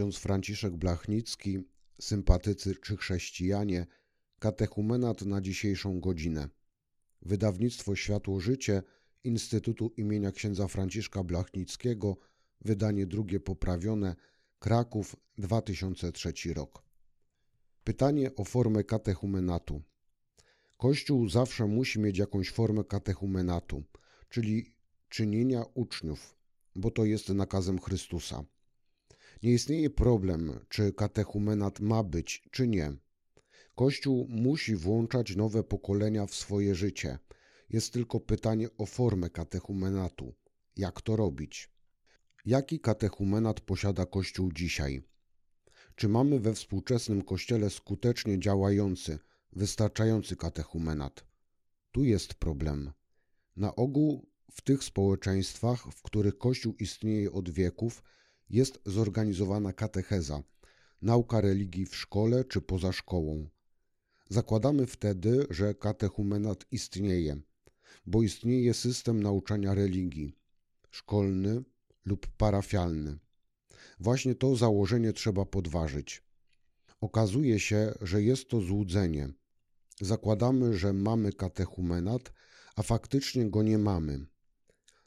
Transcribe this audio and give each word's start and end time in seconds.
ksiądz 0.00 0.18
Franciszek 0.18 0.76
Blachnicki, 0.76 1.58
sympatycy 2.00 2.74
czy 2.74 2.96
chrześcijanie, 2.96 3.86
katechumenat 4.38 5.22
na 5.22 5.40
dzisiejszą 5.40 6.00
godzinę. 6.00 6.48
Wydawnictwo 7.22 7.96
Światło 7.96 8.40
Życie 8.40 8.82
Instytutu 9.24 9.92
imienia 9.96 10.32
księdza 10.32 10.68
Franciszka 10.68 11.24
Blachnickiego, 11.24 12.16
wydanie 12.60 13.06
drugie 13.06 13.40
poprawione, 13.40 14.16
Kraków 14.58 15.16
2003 15.38 16.32
rok. 16.54 16.82
Pytanie 17.84 18.34
o 18.36 18.44
formę 18.44 18.84
katechumenatu. 18.84 19.82
Kościół 20.76 21.28
zawsze 21.28 21.66
musi 21.66 22.00
mieć 22.00 22.18
jakąś 22.18 22.50
formę 22.50 22.84
katechumenatu, 22.84 23.82
czyli 24.28 24.74
czynienia 25.08 25.64
uczniów, 25.74 26.36
bo 26.76 26.90
to 26.90 27.04
jest 27.04 27.28
nakazem 27.28 27.78
Chrystusa. 27.78 28.44
Nie 29.42 29.52
istnieje 29.52 29.90
problem, 29.90 30.60
czy 30.68 30.92
katechumenat 30.92 31.80
ma 31.80 32.02
być, 32.02 32.48
czy 32.50 32.68
nie. 32.68 32.92
Kościół 33.74 34.26
musi 34.28 34.76
włączać 34.76 35.36
nowe 35.36 35.64
pokolenia 35.64 36.26
w 36.26 36.34
swoje 36.34 36.74
życie. 36.74 37.18
Jest 37.70 37.92
tylko 37.92 38.20
pytanie 38.20 38.68
o 38.78 38.86
formę 38.86 39.30
katechumenatu. 39.30 40.34
Jak 40.76 41.02
to 41.02 41.16
robić? 41.16 41.70
Jaki 42.44 42.80
katechumenat 42.80 43.60
posiada 43.60 44.06
Kościół 44.06 44.52
dzisiaj? 44.52 45.02
Czy 45.94 46.08
mamy 46.08 46.40
we 46.40 46.54
współczesnym 46.54 47.22
Kościele 47.22 47.70
skutecznie 47.70 48.38
działający, 48.38 49.18
wystarczający 49.52 50.36
katechumenat? 50.36 51.24
Tu 51.92 52.04
jest 52.04 52.34
problem. 52.34 52.92
Na 53.56 53.76
ogół 53.76 54.26
w 54.50 54.62
tych 54.62 54.84
społeczeństwach, 54.84 55.82
w 55.82 56.02
których 56.02 56.38
Kościół 56.38 56.74
istnieje 56.78 57.32
od 57.32 57.50
wieków, 57.50 58.02
jest 58.50 58.80
zorganizowana 58.86 59.72
katecheza, 59.72 60.42
nauka 61.02 61.40
religii 61.40 61.86
w 61.86 61.96
szkole 61.96 62.44
czy 62.44 62.60
poza 62.60 62.92
szkołą. 62.92 63.48
Zakładamy 64.28 64.86
wtedy, 64.86 65.46
że 65.50 65.74
katechumenat 65.74 66.64
istnieje, 66.70 67.40
bo 68.06 68.22
istnieje 68.22 68.74
system 68.74 69.22
nauczania 69.22 69.74
religii 69.74 70.36
szkolny 70.90 71.62
lub 72.04 72.26
parafialny. 72.26 73.18
Właśnie 74.00 74.34
to 74.34 74.56
założenie 74.56 75.12
trzeba 75.12 75.44
podważyć. 75.44 76.22
Okazuje 77.00 77.60
się, 77.60 77.94
że 78.00 78.22
jest 78.22 78.48
to 78.48 78.60
złudzenie. 78.60 79.32
Zakładamy, 80.00 80.78
że 80.78 80.92
mamy 80.92 81.32
katechumenat, 81.32 82.32
a 82.76 82.82
faktycznie 82.82 83.50
go 83.50 83.62
nie 83.62 83.78
mamy. 83.78 84.26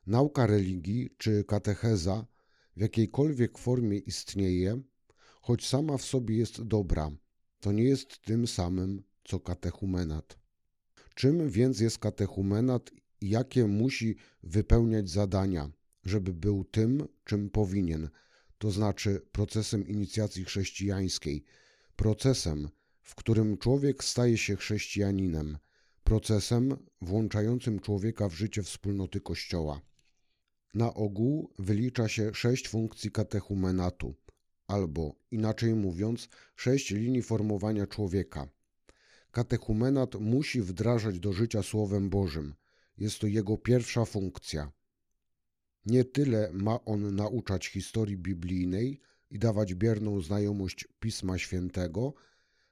Nauka 0.07 0.47
religii 0.47 1.15
czy 1.17 1.43
katecheza 1.43 2.25
w 2.75 2.81
jakiejkolwiek 2.81 3.57
formie 3.57 3.97
istnieje, 3.97 4.81
choć 5.41 5.67
sama 5.67 5.97
w 5.97 6.05
sobie 6.05 6.37
jest 6.37 6.63
dobra, 6.63 7.11
to 7.59 7.71
nie 7.71 7.83
jest 7.83 8.21
tym 8.21 8.47
samym 8.47 9.03
co 9.23 9.39
katechumenat. 9.39 10.39
Czym 11.15 11.49
więc 11.49 11.79
jest 11.79 11.97
katechumenat 11.97 12.91
i 13.21 13.29
jakie 13.29 13.67
musi 13.67 14.15
wypełniać 14.43 15.09
zadania, 15.09 15.71
żeby 16.05 16.33
był 16.33 16.63
tym, 16.63 17.07
czym 17.23 17.49
powinien, 17.49 18.09
to 18.57 18.71
znaczy 18.71 19.21
procesem 19.31 19.87
inicjacji 19.87 20.45
chrześcijańskiej, 20.45 21.43
procesem, 21.95 22.69
w 23.01 23.15
którym 23.15 23.57
człowiek 23.57 24.03
staje 24.03 24.37
się 24.37 24.55
chrześcijaninem, 24.55 25.57
procesem 26.03 26.77
włączającym 27.01 27.79
człowieka 27.79 28.29
w 28.29 28.33
życie 28.33 28.63
wspólnoty 28.63 29.21
Kościoła. 29.21 29.81
Na 30.73 30.93
ogół 30.93 31.49
wylicza 31.59 32.07
się 32.07 32.33
sześć 32.33 32.67
funkcji 32.67 33.11
katechumenatu, 33.11 34.15
albo 34.67 35.15
inaczej 35.31 35.75
mówiąc, 35.75 36.29
sześć 36.55 36.91
linii 36.91 37.21
formowania 37.21 37.87
człowieka. 37.87 38.47
Katechumenat 39.31 40.15
musi 40.15 40.61
wdrażać 40.61 41.19
do 41.19 41.33
życia 41.33 41.63
Słowem 41.63 42.09
Bożym. 42.09 42.53
Jest 42.97 43.19
to 43.19 43.27
jego 43.27 43.57
pierwsza 43.57 44.05
funkcja. 44.05 44.71
Nie 45.85 46.05
tyle 46.05 46.51
ma 46.53 46.85
on 46.85 47.15
nauczać 47.15 47.67
historii 47.67 48.17
biblijnej 48.17 48.99
i 49.31 49.39
dawać 49.39 49.73
bierną 49.73 50.21
znajomość 50.21 50.87
Pisma 50.99 51.37
Świętego, 51.37 52.13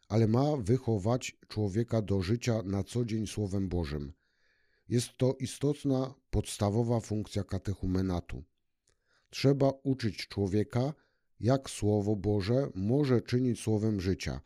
ale 0.08 0.28
ma 0.28 0.58
wychować 0.58 1.38
człowieka 1.48 2.02
do 2.02 2.22
życia 2.22 2.62
na 2.64 2.84
co 2.84 3.06
dzień 3.06 3.28
Słowem 3.28 3.70
Bożym. 3.70 4.14
Jest 4.92 5.18
to 5.18 5.36
istotna, 5.40 6.14
podstawowa 6.30 7.00
funkcja 7.00 7.44
katechumenatu. 7.44 8.44
Trzeba 9.30 9.70
uczyć 9.84 10.28
człowieka, 10.28 10.94
jak 11.40 11.70
Słowo 11.70 12.16
Boże 12.16 12.70
może 12.76 13.22
czynić 13.22 13.60
słowem 13.60 14.02
życia, 14.02 14.42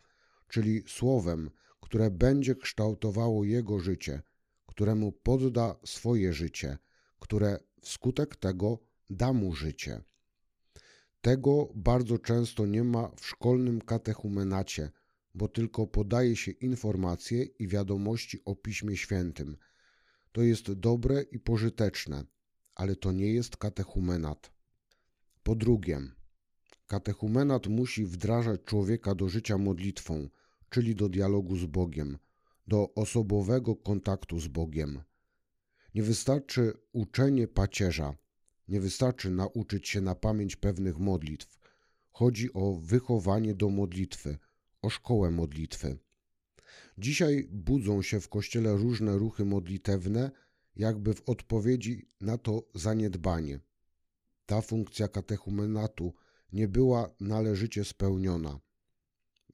czyli 0.48 0.84
słowem, 0.88 1.50
które 1.82 2.12
będzie 2.12 2.56
kształtowało 2.56 3.44
jego 3.44 3.80
życie, 3.80 4.22
któremu 4.66 5.12
podda 5.12 5.76
swoje 5.86 6.34
życie, 6.34 6.78
które 7.20 7.60
wskutek 7.82 8.36
tego 8.36 8.80
da 9.10 9.34
mu 9.34 9.54
życie. 9.54 10.02
Tego 11.22 11.70
bardzo 11.76 12.20
często 12.20 12.66
nie 12.66 12.84
ma 12.84 13.12
w 13.16 13.26
szkolnym 13.26 13.82
katechumenacie, 13.82 14.92
bo 15.36 15.48
tylko 15.48 15.88
podaje 15.88 16.36
się 16.36 16.52
informacje 16.52 17.44
i 17.44 17.68
wiadomości 17.68 18.42
o 18.46 18.56
Piśmie 18.56 18.98
Świętym– 18.98 19.58
to 20.36 20.44
jest 20.44 20.72
dobre 20.74 21.22
i 21.22 21.40
pożyteczne, 21.40 22.26
ale 22.76 22.96
to 22.96 23.12
nie 23.12 23.34
jest 23.34 23.58
katechumenat. 23.58 24.52
Po 25.44 25.56
drugie, 25.56 26.02
katechumenat 26.88 27.68
musi 27.68 28.06
wdrażać 28.06 28.62
człowieka 28.66 29.16
do 29.16 29.30
życia 29.30 29.58
modlitwą, 29.58 30.30
czyli 30.70 30.96
do 30.96 31.10
dialogu 31.10 31.58
z 31.58 31.66
Bogiem, 31.66 32.18
do 32.68 32.94
osobowego 32.94 33.76
kontaktu 33.76 34.40
z 34.40 34.48
Bogiem. 34.48 35.02
Nie 35.94 36.04
wystarczy 36.04 36.74
uczenie 36.92 37.48
pacierza, 37.48 38.16
nie 38.68 38.80
wystarczy 38.80 39.30
nauczyć 39.30 39.90
się 39.90 40.02
na 40.02 40.16
pamięć 40.16 40.56
pewnych 40.56 41.00
modlitw. 41.00 41.60
Chodzi 42.12 42.54
o 42.54 42.74
wychowanie 42.74 43.56
do 43.56 43.70
modlitwy, 43.70 44.38
o 44.82 44.90
szkołę 44.90 45.32
modlitwy. 45.32 45.98
Dzisiaj 46.98 47.48
budzą 47.52 48.02
się 48.02 48.20
w 48.20 48.30
kościele 48.30 48.78
różne 48.78 49.18
ruchy 49.18 49.46
modlitewne, 49.46 50.32
jakby 50.76 51.14
w 51.14 51.30
odpowiedzi 51.30 52.10
na 52.22 52.38
to 52.38 52.70
zaniedbanie. 52.76 53.60
Ta 54.46 54.62
funkcja 54.62 55.08
katechumenatu 55.08 56.14
nie 56.54 56.68
była 56.68 57.16
należycie 57.20 57.86
spełniona. 57.86 58.60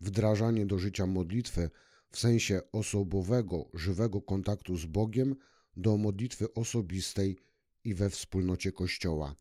Wdrażanie 0.02 0.66
do 0.66 0.78
życia 0.78 1.06
modlitwy 1.06 1.69
w 2.09 2.19
sensie 2.19 2.62
osobowego, 2.72 3.69
żywego 3.73 4.22
kontaktu 4.22 4.78
z 4.78 4.85
Bogiem 4.85 5.35
do 5.78 5.97
modlitwy 5.97 6.53
osobistej 6.53 7.38
i 7.84 7.94
we 7.94 8.09
wspólnocie 8.09 8.72
Kościoła. 8.72 9.35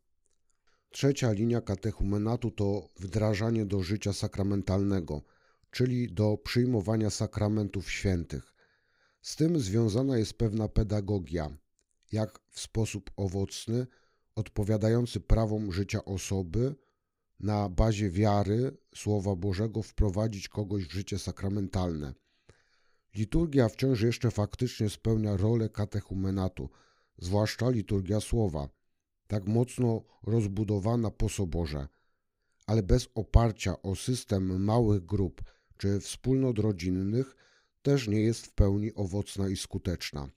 Trzecia 0.91 1.33
linia 1.33 1.61
katechumenatu 1.61 2.51
to 2.51 2.89
wdrażanie 3.01 3.67
do 3.67 3.83
życia 3.83 4.13
sakramentalnego– 4.13 5.23
czyli 5.71 6.13
do 6.13 6.37
przyjmowania 6.37 7.11
sakramentów 7.11 7.91
świętych. 7.91 8.55
Z 9.23 9.37
tym 9.37 9.59
związana 9.61 10.19
jest 10.19 10.35
pewna 10.35 10.69
pedagogia, 10.69 11.57
jak 12.13 12.41
w 12.51 12.61
sposób 12.61 13.11
owocny, 13.17 13.87
odpowiadający 14.35 15.21
prawom 15.21 15.73
życia 15.73 16.05
osoby, 16.05 16.75
na 17.41 17.69
bazie 17.69 18.11
wiary 18.11 18.77
Słowa 18.95 19.37
Bożego 19.37 19.83
wprowadzić 19.83 20.49
kogoś 20.49 20.85
w 20.85 20.93
życie 20.93 21.19
sakramentalne. 21.19 22.15
Liturgia 23.15 23.69
wciąż 23.69 24.01
jeszcze 24.01 24.31
faktycznie 24.31 24.91
spełnia 24.91 25.37
rolę 25.37 25.69
katechumenatu, 25.69 26.69
zwłaszcza 27.19 27.71
liturgia 27.71 28.21
słowa, 28.21 28.69
tak 29.27 29.47
mocno 29.47 30.03
rozbudowana 30.23 31.11
po 31.11 31.29
soborze, 31.29 31.89
ale 32.67 32.83
bez 32.83 33.09
oparcia 33.15 33.83
o 33.83 33.97
system 33.97 34.65
małych 34.65 35.07
grup 35.07 35.43
czy 35.81 36.01
wspólnot 36.01 36.59
rodzinnych 36.59 37.37
też 37.83 38.09
nie 38.09 38.21
jest 38.21 38.47
w 38.47 38.53
pełni 38.53 38.95
owocna 38.95 39.49
i 39.49 39.57
skuteczna. 39.57 40.29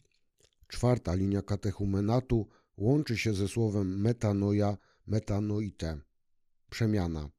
Czwarta 0.67 1.13
linia 1.13 1.41
katechumenatu 1.41 2.47
łączy 2.77 3.17
się 3.17 3.33
ze 3.33 3.47
słowem 3.47 4.01
metanoia, 4.01 4.77
metanoite, 5.07 5.99
przemiana. 6.69 7.29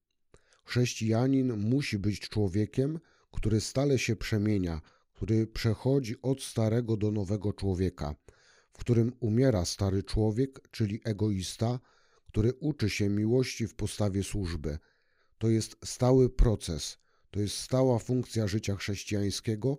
Chrześcijanin 0.64 1.56
musi 1.56 1.98
być 1.98 2.20
człowiekiem, 2.20 3.00
który 3.32 3.60
stale 3.60 3.98
się 3.98 4.16
przemienia, 4.16 4.80
który 5.12 5.46
przechodzi 5.46 6.22
od 6.22 6.42
starego 6.42 6.96
do 6.96 7.10
nowego 7.10 7.52
człowieka, 7.52 8.14
w 8.72 8.78
którym 8.78 9.12
umiera 9.20 9.64
stary 9.64 10.02
człowiek, 10.02 10.68
czyli 10.70 11.00
egoista, 11.04 11.80
który 12.26 12.52
uczy 12.52 12.90
się 12.90 13.08
miłości 13.08 13.66
w 13.66 13.74
postawie 13.74 14.22
służby. 14.22 14.78
To 15.38 15.48
jest 15.48 15.76
stały 15.84 16.30
proces, 16.30 17.03
to 17.34 17.40
jest 17.40 17.56
stała 17.56 17.98
funkcja 17.98 18.46
życia 18.46 18.76
chrześcijańskiego 18.76 19.78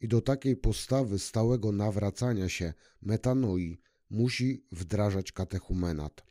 i 0.00 0.08
do 0.08 0.20
takiej 0.20 0.56
postawy 0.56 1.18
stałego 1.18 1.72
nawracania 1.72 2.48
się, 2.48 2.74
metanoi, 3.02 3.78
musi 4.10 4.64
wdrażać 4.72 5.32
katechumenat. 5.32 6.24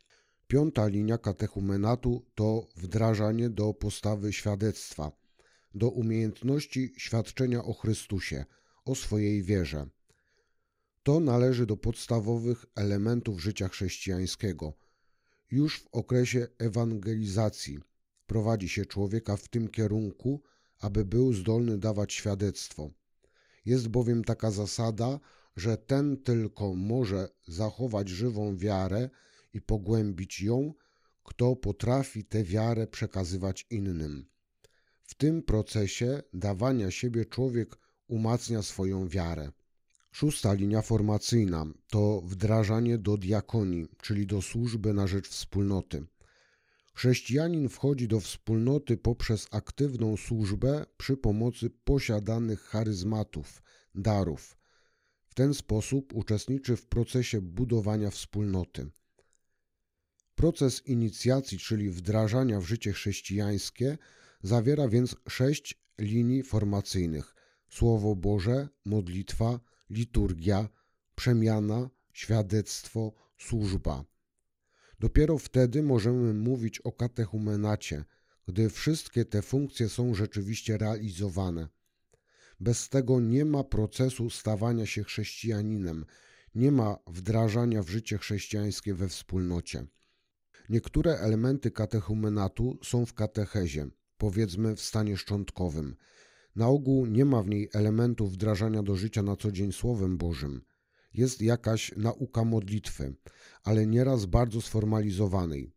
Piąta 0.46 0.86
linia 0.86 1.18
katechumenatu 1.18 2.26
to 2.34 2.66
wdrażanie 2.76 3.50
do 3.50 3.74
postawy 3.74 4.32
świadectwa, 4.32 5.12
do 5.74 5.88
umiejętności 5.88 6.92
świadczenia 6.96 7.64
o 7.64 7.72
Chrystusie, 7.72 8.44
o 8.84 8.94
swojej 8.94 9.42
wierze. 9.42 9.86
To 11.02 11.20
należy 11.20 11.66
do 11.66 11.76
podstawowych 11.76 12.64
elementów 12.74 13.40
życia 13.40 13.68
chrześcijańskiego. 13.68 14.72
Już 15.50 15.80
w 15.80 15.88
okresie 15.92 16.46
ewangelizacji 16.58 17.78
prowadzi 18.26 18.68
się 18.68 18.86
człowieka 18.86 19.36
w 19.36 19.48
tym 19.48 19.68
kierunku, 19.68 20.42
aby 20.80 21.04
był 21.04 21.32
zdolny 21.32 21.78
dawać 21.78 22.12
świadectwo. 22.12 22.90
Jest 23.64 23.88
bowiem 23.88 24.24
taka 24.24 24.50
zasada, 24.50 25.20
że 25.56 25.76
ten 25.76 26.16
tylko 26.16 26.74
może 26.74 27.28
zachować 27.48 28.08
żywą 28.08 28.56
wiarę 28.56 29.10
i 29.54 29.60
pogłębić 29.60 30.42
ją, 30.42 30.74
kto 31.24 31.56
potrafi 31.56 32.24
tę 32.24 32.44
wiarę 32.44 32.86
przekazywać 32.86 33.66
innym. 33.70 34.26
W 35.02 35.14
tym 35.14 35.42
procesie 35.42 36.22
dawania 36.34 36.90
siebie 36.90 37.24
człowiek 37.24 37.78
umacnia 38.08 38.62
swoją 38.62 39.08
wiarę. 39.08 39.52
Szósta 40.12 40.52
linia 40.52 40.82
formacyjna 40.82 41.66
to 41.88 42.20
wdrażanie 42.20 42.98
do 42.98 43.16
diakonii, 43.16 43.88
czyli 44.02 44.26
do 44.26 44.42
służby 44.42 44.94
na 44.94 45.06
rzecz 45.06 45.28
wspólnoty. 45.28 46.06
Chrześcijanin 46.98 47.68
wchodzi 47.68 48.08
do 48.08 48.20
wspólnoty 48.20 48.96
poprzez 48.96 49.46
aktywną 49.50 50.16
służbę 50.16 50.86
przy 50.96 51.16
pomocy 51.16 51.70
posiadanych 51.70 52.60
charyzmatów, 52.60 53.62
darów. 53.94 54.58
W 55.26 55.34
ten 55.34 55.54
sposób 55.54 56.14
uczestniczy 56.14 56.76
w 56.76 56.86
procesie 56.86 57.40
budowania 57.40 58.10
wspólnoty. 58.10 58.90
Proces 60.34 60.86
inicjacji, 60.86 61.58
czyli 61.58 61.90
wdrażania 61.90 62.60
w 62.60 62.64
życie 62.64 62.92
chrześcijańskie, 62.92 63.98
zawiera 64.42 64.88
więc 64.88 65.16
sześć 65.28 65.80
linii 65.98 66.42
formacyjnych: 66.42 67.34
Słowo 67.68 68.16
Boże, 68.16 68.68
modlitwa, 68.84 69.60
liturgia, 69.90 70.68
przemiana, 71.14 71.90
świadectwo, 72.12 73.12
służba. 73.36 74.04
Dopiero 75.00 75.38
wtedy 75.38 75.82
możemy 75.82 76.34
mówić 76.34 76.80
o 76.80 76.92
katechumenacie, 76.92 78.04
gdy 78.46 78.70
wszystkie 78.70 79.24
te 79.24 79.42
funkcje 79.42 79.88
są 79.88 80.14
rzeczywiście 80.14 80.78
realizowane. 80.78 81.68
Bez 82.60 82.88
tego 82.88 83.20
nie 83.20 83.44
ma 83.44 83.64
procesu 83.64 84.30
stawania 84.30 84.86
się 84.86 85.04
chrześcijaninem, 85.04 86.04
nie 86.54 86.72
ma 86.72 86.98
wdrażania 87.06 87.82
w 87.82 87.88
życie 87.88 88.18
chrześcijańskie 88.18 88.94
we 88.94 89.08
wspólnocie. 89.08 89.86
Niektóre 90.68 91.18
elementy 91.18 91.70
katechumenatu 91.70 92.78
są 92.84 93.06
w 93.06 93.14
katechezie, 93.14 93.86
powiedzmy 94.18 94.76
w 94.76 94.80
stanie 94.80 95.16
szczątkowym. 95.16 95.96
Na 96.56 96.68
ogół 96.68 97.06
nie 97.06 97.24
ma 97.24 97.42
w 97.42 97.48
niej 97.48 97.68
elementów 97.72 98.32
wdrażania 98.32 98.82
do 98.82 98.96
życia 98.96 99.22
na 99.22 99.36
co 99.36 99.52
dzień 99.52 99.72
Słowem 99.72 100.16
Bożym. 100.16 100.60
Jest 101.18 101.42
jakaś 101.42 101.92
nauka 101.96 102.44
modlitwy, 102.44 103.14
ale 103.64 103.86
nieraz 103.86 104.26
bardzo 104.26 104.60
sformalizowanej. 104.60 105.72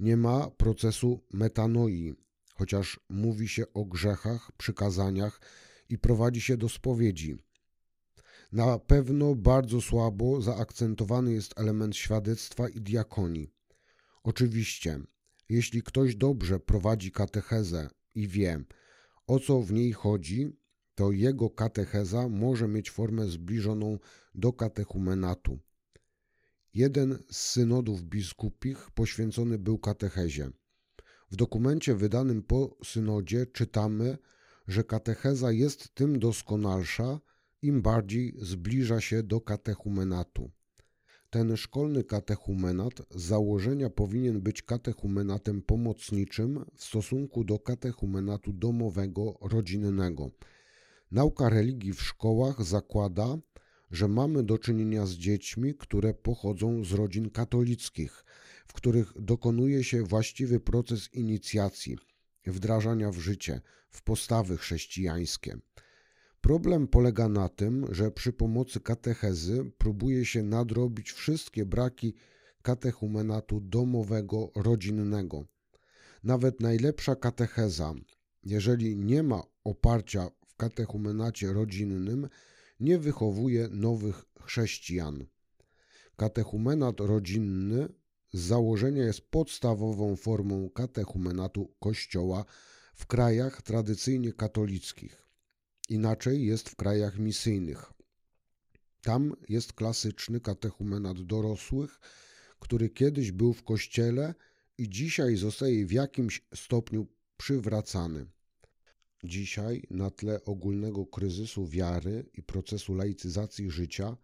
Nie 0.00 0.16
ma 0.16 0.50
procesu 0.50 1.20
metanoi, 1.32 2.14
chociaż 2.54 3.00
mówi 3.08 3.48
się 3.48 3.64
o 3.72 3.84
grzechach, 3.84 4.52
przykazaniach 4.56 5.40
i 5.88 5.98
prowadzi 5.98 6.40
się 6.40 6.56
do 6.56 6.68
spowiedzi. 6.68 7.36
Na 8.52 8.78
pewno 8.78 9.34
bardzo 9.34 9.80
słabo 9.80 10.42
zaakcentowany 10.42 11.32
jest 11.32 11.60
element 11.60 11.96
świadectwa 11.96 12.68
i 12.68 12.80
diakonii. 12.80 13.50
Oczywiście, 14.22 15.00
jeśli 15.48 15.82
ktoś 15.82 16.16
dobrze 16.16 16.60
prowadzi 16.60 17.12
katechezę 17.12 17.88
i 18.14 18.28
wie, 18.28 18.64
o 19.26 19.38
co 19.38 19.60
w 19.60 19.72
niej 19.72 19.92
chodzi, 19.92 20.63
to 20.94 21.12
jego 21.12 21.50
katecheza 21.50 22.28
może 22.28 22.68
mieć 22.68 22.90
formę 22.90 23.26
zbliżoną 23.26 23.98
do 24.34 24.52
katechumenatu. 24.52 25.58
Jeden 26.74 27.18
z 27.30 27.36
synodów 27.36 28.02
biskupich 28.02 28.90
poświęcony 28.90 29.58
był 29.58 29.78
katechezie. 29.78 30.50
W 31.30 31.36
dokumencie 31.36 31.94
wydanym 31.94 32.42
po 32.42 32.76
synodzie 32.84 33.46
czytamy, 33.46 34.18
że 34.68 34.84
katecheza 34.84 35.52
jest 35.52 35.94
tym 35.94 36.18
doskonalsza, 36.18 37.20
im 37.62 37.82
bardziej 37.82 38.34
zbliża 38.38 39.00
się 39.00 39.22
do 39.22 39.40
katechumenatu. 39.40 40.50
Ten 41.30 41.56
szkolny 41.56 42.04
katechumenat 42.04 43.02
z 43.10 43.22
założenia 43.22 43.90
powinien 43.90 44.40
być 44.40 44.62
katechumenatem 44.62 45.62
pomocniczym 45.62 46.64
w 46.74 46.84
stosunku 46.84 47.44
do 47.44 47.58
katechumenatu 47.58 48.52
domowego, 48.52 49.38
rodzinnego. 49.40 50.30
Nauka 51.10 51.48
religii 51.48 51.92
w 51.92 52.02
szkołach 52.02 52.64
zakłada, 52.64 53.38
że 53.90 54.08
mamy 54.08 54.42
do 54.42 54.58
czynienia 54.58 55.06
z 55.06 55.12
dziećmi, 55.12 55.74
które 55.74 56.14
pochodzą 56.14 56.84
z 56.84 56.92
rodzin 56.92 57.30
katolickich, 57.30 58.24
w 58.66 58.72
których 58.72 59.12
dokonuje 59.20 59.84
się 59.84 60.02
właściwy 60.02 60.60
proces 60.60 61.14
inicjacji, 61.14 61.98
wdrażania 62.46 63.10
w 63.10 63.18
życie, 63.18 63.60
w 63.90 64.02
postawy 64.02 64.56
chrześcijańskie. 64.56 65.58
Problem 66.40 66.88
polega 66.88 67.28
na 67.28 67.48
tym, 67.48 67.94
że 67.94 68.10
przy 68.10 68.32
pomocy 68.32 68.80
katechezy 68.80 69.72
próbuje 69.78 70.24
się 70.24 70.42
nadrobić 70.42 71.12
wszystkie 71.12 71.66
braki 71.66 72.14
katechumenatu 72.62 73.60
domowego, 73.60 74.50
rodzinnego. 74.56 75.44
Nawet 76.24 76.60
najlepsza 76.60 77.16
katecheza, 77.16 77.94
jeżeli 78.42 78.96
nie 78.96 79.22
ma 79.22 79.42
oparcia 79.64 80.30
w 80.54 80.56
katechumenacie 80.56 81.52
rodzinnym, 81.52 82.28
nie 82.80 82.98
wychowuje 82.98 83.68
nowych 83.70 84.24
chrześcijan. 84.40 85.26
Katechumenat 86.16 87.00
rodzinny 87.00 87.88
z 88.32 88.40
założenia 88.40 89.04
jest 89.04 89.20
podstawową 89.20 90.16
formą 90.16 90.70
katechumenatu 90.70 91.74
Kościoła 91.80 92.44
w 92.94 93.06
krajach 93.06 93.62
tradycyjnie 93.62 94.32
katolickich. 94.32 95.26
Inaczej 95.88 96.46
jest 96.46 96.68
w 96.68 96.76
krajach 96.76 97.18
misyjnych. 97.18 97.92
Tam 99.02 99.36
jest 99.48 99.72
klasyczny 99.72 100.40
katechumenat 100.40 101.22
dorosłych, 101.22 102.00
który 102.60 102.90
kiedyś 102.90 103.32
był 103.32 103.52
w 103.52 103.64
kościele 103.64 104.34
i 104.78 104.88
dzisiaj 104.88 105.36
zostaje 105.36 105.86
w 105.86 105.92
jakimś 105.92 106.46
stopniu 106.54 107.06
przywracany. 107.36 108.26
Dzisiaj, 109.24 109.82
na 109.90 110.10
tle 110.10 110.44
ogólnego 110.44 111.06
kryzysu 111.06 111.66
wiary 111.66 112.30
i 112.34 112.42
procesu 112.42 112.94
laicyzacji 112.94 113.70
życia, 113.70 114.16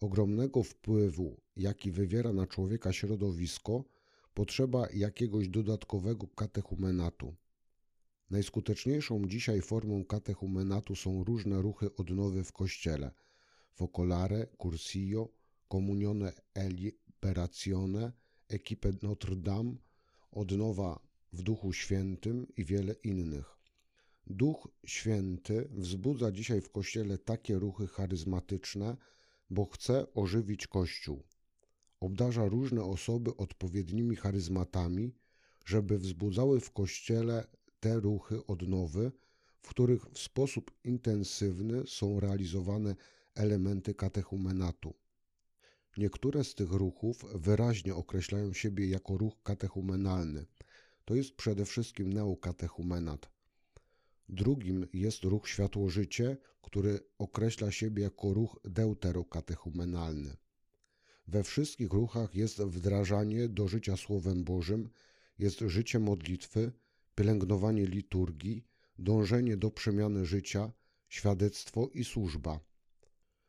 ogromnego 0.00 0.62
wpływu, 0.62 1.40
jaki 1.56 1.90
wywiera 1.92 2.32
na 2.32 2.46
człowieka 2.46 2.92
środowisko, 2.92 3.84
potrzeba 4.34 4.88
jakiegoś 4.94 5.48
dodatkowego 5.48 6.26
katechumenatu. 6.26 7.34
Najskuteczniejszą 8.30 9.26
dzisiaj 9.26 9.60
formą 9.60 10.04
katechumenatu 10.04 10.96
są 10.96 11.24
różne 11.24 11.62
ruchy 11.62 11.96
odnowy 11.96 12.44
w 12.44 12.52
Kościele 12.52 13.10
Focolare, 13.72 14.46
Cursillo, 14.46 15.28
Comunione 15.68 16.32
e 16.54 16.68
Liberazione, 16.68 18.12
Equipe 18.48 18.92
Notre 19.02 19.36
Dame, 19.36 19.74
Odnowa 20.32 21.00
w 21.32 21.42
Duchu 21.42 21.72
Świętym 21.72 22.46
i 22.56 22.64
wiele 22.64 22.92
innych. 22.92 23.57
Duch 24.30 24.68
Święty 24.86 25.68
wzbudza 25.70 26.32
dzisiaj 26.32 26.60
w 26.60 26.70
Kościele 26.70 27.18
takie 27.18 27.58
ruchy 27.58 27.86
charyzmatyczne, 27.86 28.96
bo 29.50 29.64
chce 29.64 30.14
ożywić 30.14 30.66
Kościół. 30.66 31.22
Obdarza 32.00 32.48
różne 32.48 32.84
osoby 32.84 33.36
odpowiednimi 33.36 34.16
charyzmatami, 34.16 35.14
żeby 35.64 35.98
wzbudzały 35.98 36.60
w 36.60 36.70
Kościele 36.70 37.46
te 37.80 38.00
ruchy 38.00 38.46
odnowy, 38.46 39.12
w 39.60 39.68
których 39.68 40.04
w 40.06 40.18
sposób 40.18 40.70
intensywny 40.84 41.86
są 41.86 42.20
realizowane 42.20 42.96
elementy 43.34 43.94
katechumenatu. 43.94 44.94
Niektóre 45.96 46.44
z 46.44 46.54
tych 46.54 46.72
ruchów 46.72 47.24
wyraźnie 47.34 47.94
określają 47.94 48.52
siebie 48.52 48.88
jako 48.88 49.18
ruch 49.18 49.42
katechumenalny. 49.42 50.46
To 51.04 51.14
jest 51.14 51.36
przede 51.36 51.64
wszystkim 51.64 52.12
neokatechumenat. 52.12 53.37
Drugim 54.28 54.86
jest 54.92 55.24
ruch 55.24 55.48
światłożycie, 55.48 56.36
który 56.62 57.00
określa 57.18 57.70
siebie 57.70 58.02
jako 58.02 58.34
ruch 58.34 58.60
deuterokatechumenalny. 58.64 60.36
We 61.26 61.42
wszystkich 61.42 61.92
ruchach 61.92 62.34
jest 62.34 62.62
wdrażanie 62.62 63.48
do 63.48 63.68
życia 63.68 63.96
Słowem 63.96 64.44
Bożym, 64.44 64.90
jest 65.38 65.60
życie 65.60 65.98
modlitwy, 65.98 66.72
pielęgnowanie 67.14 67.86
liturgii, 67.86 68.64
dążenie 68.98 69.56
do 69.56 69.70
przemiany 69.70 70.26
życia, 70.26 70.72
świadectwo 71.08 71.88
i 71.94 72.04
służba. 72.04 72.60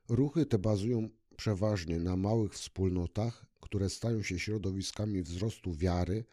Ruchy 0.09 0.45
te 0.45 0.59
bazują 0.59 1.09
przeważnie 1.37 1.99
na 1.99 2.15
małych 2.15 2.53
wspólnotach, 2.53 3.45
które 3.61 3.89
stają 3.89 4.23
się 4.23 4.39
środowiskami 4.39 5.21
wzrostu 5.21 5.73
wiary, 5.73 6.25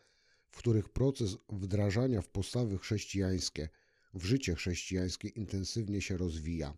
w 0.51 0.59
których 0.59 0.89
proces 0.89 1.37
wdrażania 1.49 2.23
w 2.23 2.29
postawy 2.29 2.79
chrześcijańskie, 2.79 3.69
w 4.17 4.25
życie 4.25 4.55
chrześcijańskie 4.55 5.29
intensywnie 5.29 6.01
się 6.01 6.17
rozwija. 6.17 6.77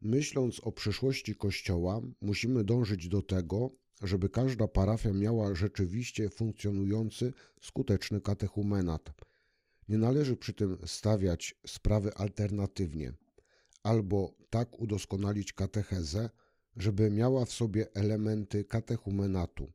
Myśląc 0.00 0.60
o 0.60 0.72
przyszłości 0.72 1.34
Kościoła, 1.34 2.00
musimy 2.20 2.64
dążyć 2.64 3.08
do 3.08 3.22
tego, 3.22 3.70
żeby 4.02 4.28
każda 4.28 4.68
parafia 4.68 5.12
miała 5.12 5.54
rzeczywiście 5.54 6.30
funkcjonujący, 6.30 7.32
skuteczny 7.60 8.20
katechumenat. 8.20 9.14
Nie 9.88 9.98
należy 9.98 10.36
przy 10.36 10.52
tym 10.52 10.78
stawiać 10.86 11.54
sprawy 11.66 12.14
alternatywnie, 12.14 13.12
albo 13.82 14.34
tak 14.50 14.80
udoskonalić 14.80 15.52
katechezę, 15.52 16.30
żeby 16.76 17.10
miała 17.10 17.44
w 17.44 17.52
sobie 17.52 17.94
elementy 17.94 18.64
katechumenatu, 18.64 19.72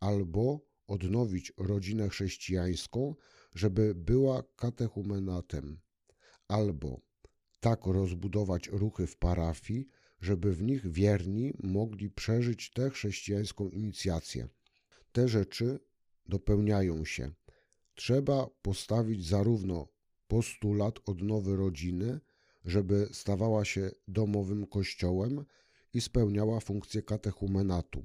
albo 0.00 0.60
odnowić 0.86 1.52
rodzinę 1.56 2.08
chrześcijańską, 2.08 3.14
żeby 3.54 3.94
była 3.94 4.42
katechumenatem, 4.56 5.80
albo 6.50 7.00
tak 7.60 7.86
rozbudować 7.86 8.68
ruchy 8.68 9.06
w 9.06 9.16
parafii, 9.16 9.88
żeby 10.20 10.52
w 10.52 10.62
nich 10.62 10.92
wierni 10.92 11.52
mogli 11.62 12.10
przeżyć 12.10 12.70
tę 12.70 12.90
chrześcijańską 12.90 13.68
inicjację. 13.68 14.48
Te 15.12 15.28
rzeczy 15.28 15.80
dopełniają 16.26 17.04
się. 17.04 17.32
Trzeba 17.94 18.46
postawić 18.62 19.26
zarówno 19.26 19.88
postulat 20.28 20.98
odnowy 21.06 21.56
rodziny, 21.56 22.20
żeby 22.64 23.08
stawała 23.12 23.64
się 23.64 23.90
domowym 24.08 24.66
kościołem 24.66 25.44
i 25.94 26.00
spełniała 26.00 26.60
funkcję 26.60 27.02
katechumenatu, 27.02 28.04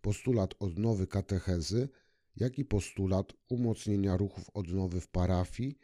postulat 0.00 0.54
odnowy 0.58 1.06
katechezy, 1.06 1.88
jak 2.36 2.58
i 2.58 2.64
postulat 2.64 3.32
umocnienia 3.48 4.16
ruchów 4.16 4.50
odnowy 4.54 5.00
w 5.00 5.08
parafii, 5.08 5.78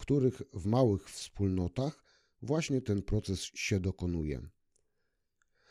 których 0.00 0.42
w 0.52 0.66
małych 0.66 1.10
wspólnotach 1.10 2.04
właśnie 2.42 2.80
ten 2.80 3.02
proces 3.02 3.40
się 3.40 3.80
dokonuje. 3.80 4.40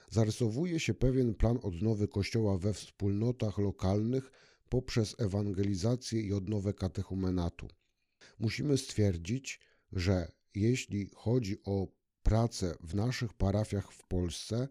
Zarysowuje 0.09 0.79
się 0.79 0.93
pewien 0.93 1.35
plan 1.35 1.59
odnowy 1.63 2.07
Kościoła 2.07 2.57
we 2.57 2.73
wspólnotach 2.73 3.57
lokalnych 3.57 4.31
poprzez 4.69 5.15
ewangelizację 5.19 6.21
i 6.21 6.33
odnowę 6.33 6.73
katechumenatu. 6.73 7.67
Musimy 8.39 8.77
stwierdzić, 8.77 9.59
że 9.91 10.31
jeśli 10.55 11.09
chodzi 11.15 11.63
o 11.63 11.87
pracę 12.23 12.75
w 12.81 12.95
naszych 12.95 13.33
parafiach 13.33 13.91
w 13.91 14.07
Polsce, 14.07 14.67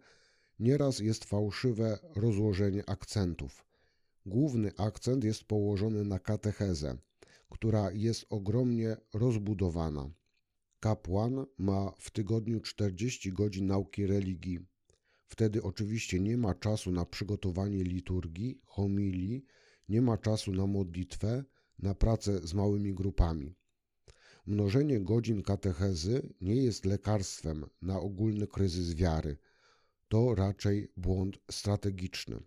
nieraz 0.59 0.99
jest 0.99 1.25
fałszywe 1.25 1.99
rozłożenie 2.17 2.89
akcentów. 2.89 3.65
Główny 4.27 4.73
akcent 4.77 5.25
jest 5.25 5.45
położony 5.45 6.05
na 6.05 6.19
katechezę, 6.19 6.99
która 7.51 7.93
jest 7.93 8.27
ogromnie 8.31 8.97
rozbudowana. 9.15 10.11
Kapłan 10.81 11.47
ma 11.59 11.93
w 11.99 12.11
tygodniu 12.11 12.61
40 12.61 13.33
godzin 13.33 13.67
nauki 13.67 14.07
religii. 14.07 14.59
Wtedy 15.27 15.63
oczywiście 15.63 16.21
nie 16.21 16.37
ma 16.37 16.55
czasu 16.55 16.93
na 16.93 17.05
przygotowanie 17.05 17.85
liturgii, 17.85 18.61
homilii, 18.65 19.45
nie 19.89 20.03
ma 20.03 20.19
czasu 20.19 20.53
na 20.53 20.67
modlitwę, 20.67 21.45
na 21.79 21.95
pracę 21.95 22.47
z 22.47 22.55
małymi 22.55 22.95
grupami. 22.95 23.55
Mnożenie 24.47 25.01
godzin 25.01 25.43
katechezy 25.43 26.35
nie 26.41 26.57
jest 26.57 26.85
lekarstwem 26.85 27.67
na 27.83 28.01
ogólny 28.01 28.47
kryzys 28.47 28.95
wiary. 28.95 29.37
To 30.09 30.35
raczej 30.35 30.93
błąd 30.97 31.39
strategiczny. 31.51 32.41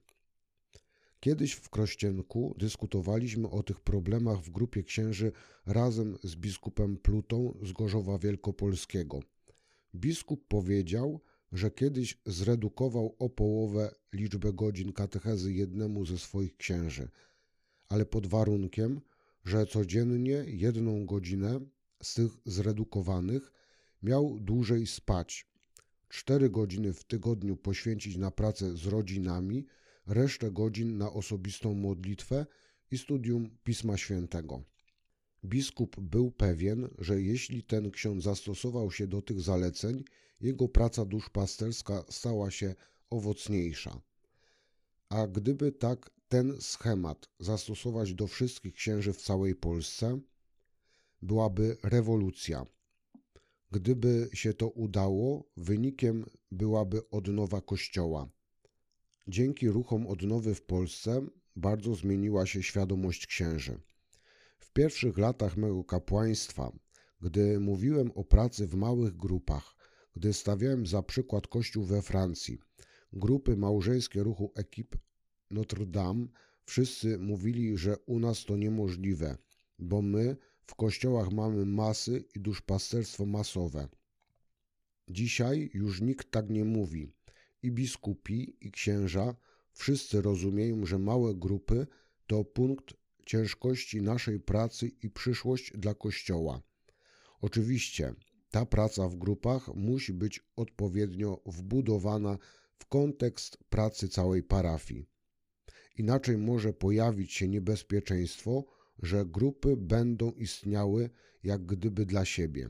Kiedyś 1.22 1.54
w 1.54 1.70
Krościenku 1.70 2.56
dyskutowaliśmy 2.58 3.50
o 3.50 3.64
tych 3.64 3.80
problemach 3.80 4.42
w 4.42 4.50
grupie 4.50 4.84
księży 4.84 5.32
razem 5.66 6.18
z 6.24 6.36
biskupem 6.36 6.98
Plutą 6.98 7.58
z 7.64 7.72
Gorzowa 7.72 8.18
Wielkopolskiego. 8.18 9.20
Biskup 9.96 10.48
powiedział, 10.48 11.22
że 11.52 11.72
kiedyś 11.72 12.18
zredukował 12.26 13.16
o 13.20 13.30
połowę 13.30 13.96
liczbę 14.14 14.54
godzin 14.54 14.94
katechezy 14.94 15.54
jednemu 15.54 16.06
ze 16.06 16.18
swoich 16.18 16.58
księży, 16.58 17.10
ale 17.90 18.06
pod 18.06 18.28
warunkiem, 18.28 19.02
że 19.46 19.66
codziennie 19.66 20.44
jedną 20.48 21.06
godzinę 21.06 21.60
z 22.04 22.14
tych 22.14 22.32
zredukowanych 22.46 23.52
miał 24.04 24.40
dłużej 24.40 24.88
spać. 24.88 25.48
Cztery 26.10 26.50
godziny 26.50 26.94
w 26.94 27.04
tygodniu 27.04 27.58
poświęcić 27.58 28.18
na 28.18 28.32
pracę 28.32 28.78
z 28.78 28.86
rodzinami, 28.86 29.66
resztę 30.08 30.52
godzin 30.52 30.98
na 30.98 31.14
osobistą 31.14 31.74
modlitwę 31.74 32.46
i 32.92 32.98
studium 32.98 33.58
Pisma 33.64 33.98
Świętego. 33.98 34.64
Biskup 35.46 36.00
był 36.00 36.32
pewien, 36.32 36.90
że 36.98 37.22
jeśli 37.22 37.64
ten 37.64 37.92
ksiądz 37.92 38.24
zastosował 38.24 38.92
się 38.92 39.08
do 39.08 39.22
tych 39.22 39.42
zaleceń, 39.42 40.04
jego 40.42 40.70
praca 40.70 41.06
duszpasterska 41.06 42.04
stała 42.10 42.52
się 42.52 42.76
owocniejsza. 43.10 44.02
A 45.10 45.28
gdyby 45.28 45.72
tak 45.72 46.12
ten 46.28 46.62
schemat 46.62 47.30
zastosować 47.40 48.14
do 48.14 48.28
wszystkich 48.28 48.74
księży 48.74 49.14
w 49.14 49.22
całej 49.22 49.56
Polsce, 49.56 50.20
byłaby 51.22 51.78
rewolucja. 51.84 52.66
Gdyby 53.72 54.30
się 54.34 54.54
to 54.54 54.70
udało, 54.70 55.50
wynikiem 55.58 56.26
byłaby 56.52 57.10
odnowa 57.10 57.62
Kościoła. 57.62 58.30
Dzięki 59.28 59.70
ruchom 59.70 60.08
odnowy 60.08 60.56
w 60.56 60.62
Polsce 60.62 61.26
bardzo 61.56 61.96
zmieniła 61.96 62.46
się 62.46 62.64
świadomość 62.64 63.28
księży. 63.28 63.80
W 64.60 64.72
pierwszych 64.74 65.18
latach 65.18 65.58
mego 65.58 65.84
kapłaństwa, 65.84 66.72
gdy 67.22 67.60
mówiłem 67.60 68.12
o 68.12 68.24
pracy 68.24 68.68
w 68.68 68.76
małych 68.76 69.18
grupach, 69.18 69.76
gdy 70.14 70.34
stawiałem 70.34 70.88
za 70.88 71.04
przykład 71.04 71.48
kościół 71.48 71.84
we 71.84 72.02
Francji, 72.02 72.60
grupy 73.14 73.58
małżeńskie 73.58 74.24
ruchu 74.24 74.52
Ekip 74.56 74.96
Notre 75.52 75.86
Dame, 75.86 76.28
wszyscy 76.66 77.18
mówili, 77.18 77.78
że 77.78 77.98
u 77.98 78.20
nas 78.20 78.46
to 78.46 78.58
niemożliwe, 78.58 79.38
bo 79.80 80.02
my 80.02 80.38
w 80.66 80.76
kościołach 80.76 81.32
mamy 81.32 81.66
masy 81.66 82.24
i 82.36 82.40
duszpasterstwo 82.40 83.26
masowe. 83.26 83.88
Dzisiaj 85.10 85.70
już 85.74 86.02
nikt 86.02 86.32
tak 86.32 86.50
nie 86.50 86.66
mówi. 86.66 87.14
I 87.64 87.72
biskupi, 87.72 88.58
i 88.62 88.72
księża 88.72 89.36
wszyscy 89.74 90.22
rozumieją, 90.22 90.86
że 90.86 91.00
małe 91.00 91.36
grupy 91.36 91.88
to 92.28 92.44
punkt 92.44 92.94
ciężkości 93.26 94.02
naszej 94.02 94.40
pracy 94.40 94.92
i 95.04 95.10
przyszłość 95.10 95.72
dla 95.78 95.94
Kościoła. 95.94 96.62
Oczywiście 97.42 98.14
ta 98.50 98.66
praca 98.66 99.10
w 99.10 99.16
grupach 99.16 99.68
musi 99.76 100.14
być 100.14 100.44
odpowiednio 100.56 101.42
wbudowana 101.46 102.38
w 102.80 102.86
kontekst 102.86 103.58
pracy 103.70 104.10
całej 104.10 104.44
parafii. 104.44 105.06
Inaczej 105.98 106.38
może 106.38 106.74
pojawić 106.74 107.34
się 107.34 107.48
niebezpieczeństwo, 107.48 108.66
że 109.04 109.26
grupy 109.26 109.78
będą 109.78 110.32
istniały 110.32 111.10
jak 111.44 111.66
gdyby 111.66 112.06
dla 112.06 112.26
siebie. 112.26 112.70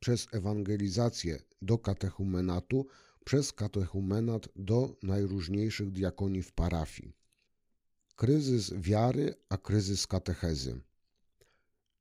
Przez 0.00 0.28
ewangelizację 0.32 1.38
do 1.62 1.78
katechumenatu, 1.78 2.86
przez 3.26 3.52
katechumenat 3.52 4.48
do 4.56 4.96
najróżniejszych 5.02 5.90
diakonii 5.90 6.42
w 6.42 6.52
parafii. 6.52 7.12
Kryzys 8.16 8.74
wiary, 8.74 9.34
a 9.48 9.56
kryzys 9.56 10.06
katechezy. 10.06 10.80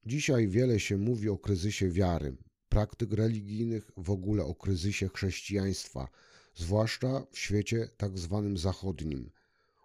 Dzisiaj 0.05 0.47
wiele 0.47 0.79
się 0.79 0.97
mówi 0.97 1.29
o 1.29 1.37
kryzysie 1.37 1.89
wiary, 1.89 2.37
praktyk 2.69 3.13
religijnych, 3.13 3.91
w 3.97 4.09
ogóle 4.09 4.43
o 4.43 4.55
kryzysie 4.55 5.09
chrześcijaństwa, 5.09 6.07
zwłaszcza 6.55 7.25
w 7.31 7.37
świecie 7.37 7.89
tak 7.97 8.17
zwanym 8.17 8.57
zachodnim. 8.57 9.31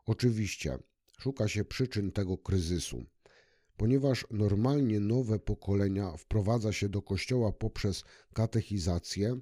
Oczywiście 0.07 0.79
szuka 1.19 1.49
się 1.49 1.65
przyczyn 1.65 2.13
tego 2.13 2.39
kryzysu. 2.39 3.05
Ponieważ 3.77 4.27
normalnie 4.31 5.01
nowe 5.01 5.39
pokolenia 5.39 6.17
wprowadza 6.17 6.73
się 6.73 6.89
do 6.89 7.03
kościoła 7.03 7.53
poprzez 7.53 8.05
katechizację, 8.33 9.41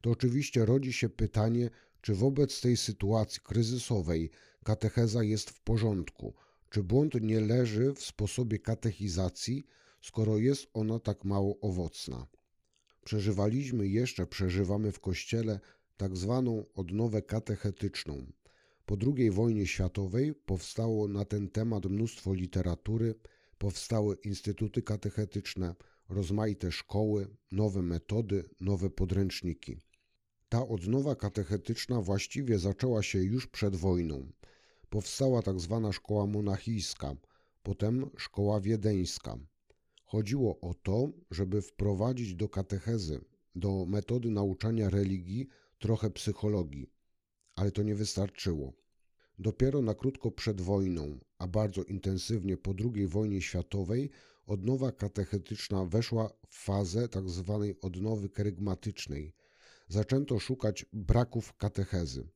to 0.00 0.10
oczywiście 0.10 0.64
rodzi 0.64 0.92
się 0.92 1.08
pytanie, 1.08 1.70
czy 2.00 2.14
wobec 2.14 2.60
tej 2.60 2.76
sytuacji 2.76 3.40
kryzysowej 3.44 4.30
katecheza 4.64 5.22
jest 5.22 5.50
w 5.50 5.60
porządku, 5.60 6.34
czy 6.70 6.82
błąd 6.82 7.14
nie 7.20 7.40
leży 7.40 7.94
w 7.94 8.02
sposobie 8.02 8.58
katechizacji, 8.58 9.66
skoro 10.00 10.38
jest 10.38 10.66
ona 10.74 10.98
tak 10.98 11.24
mało 11.24 11.60
owocna. 11.60 12.26
Przeżywaliśmy 13.04 13.88
jeszcze, 13.88 14.26
przeżywamy 14.26 14.92
w 14.92 15.00
kościele 15.00 15.60
tak 15.96 16.16
zwaną 16.16 16.64
odnowę 16.74 17.22
katechetyczną. 17.22 18.26
Po 18.86 18.96
II 19.16 19.30
wojnie 19.30 19.66
światowej 19.66 20.34
powstało 20.34 21.08
na 21.08 21.24
ten 21.24 21.48
temat 21.48 21.84
mnóstwo 21.84 22.34
literatury, 22.34 23.14
powstały 23.58 24.16
instytuty 24.24 24.82
katechetyczne, 24.82 25.74
rozmaite 26.08 26.72
szkoły, 26.72 27.28
nowe 27.52 27.82
metody, 27.82 28.44
nowe 28.60 28.90
podręczniki. 28.90 29.80
Ta 30.48 30.68
odnowa 30.68 31.14
katechetyczna 31.16 32.00
właściwie 32.00 32.58
zaczęła 32.58 33.02
się 33.02 33.18
już 33.18 33.46
przed 33.46 33.76
wojną. 33.76 34.32
Powstała 34.90 35.42
tak 35.42 35.60
zwana 35.60 35.92
szkoła 35.92 36.26
monachijska, 36.26 37.16
potem 37.62 38.10
szkoła 38.16 38.60
wiedeńska. 38.60 39.38
Chodziło 40.04 40.60
o 40.60 40.74
to, 40.74 41.08
żeby 41.30 41.62
wprowadzić 41.62 42.34
do 42.34 42.48
katechezy, 42.48 43.20
do 43.54 43.86
metody 43.86 44.30
nauczania 44.30 44.90
religii 44.90 45.48
trochę 45.78 46.10
psychologii, 46.10 46.90
ale 47.54 47.70
to 47.70 47.82
nie 47.82 47.94
wystarczyło. 47.94 48.72
Dopiero 49.38 49.82
na 49.82 49.94
krótko 49.94 50.30
przed 50.30 50.60
wojną, 50.60 51.18
a 51.38 51.46
bardzo 51.46 51.82
intensywnie 51.82 52.56
po 52.56 52.74
II 52.94 53.06
wojnie 53.06 53.42
światowej, 53.42 54.10
odnowa 54.48 54.92
katechetyczna 54.92 55.84
weszła 55.84 56.30
w 56.48 56.64
fazę 56.64 57.08
tzw. 57.08 57.66
Tak 57.68 57.84
odnowy 57.84 58.28
kerygmatycznej. 58.28 59.34
Zaczęto 59.88 60.38
szukać 60.38 60.86
braków 60.92 61.56
katechezy. 61.56 62.28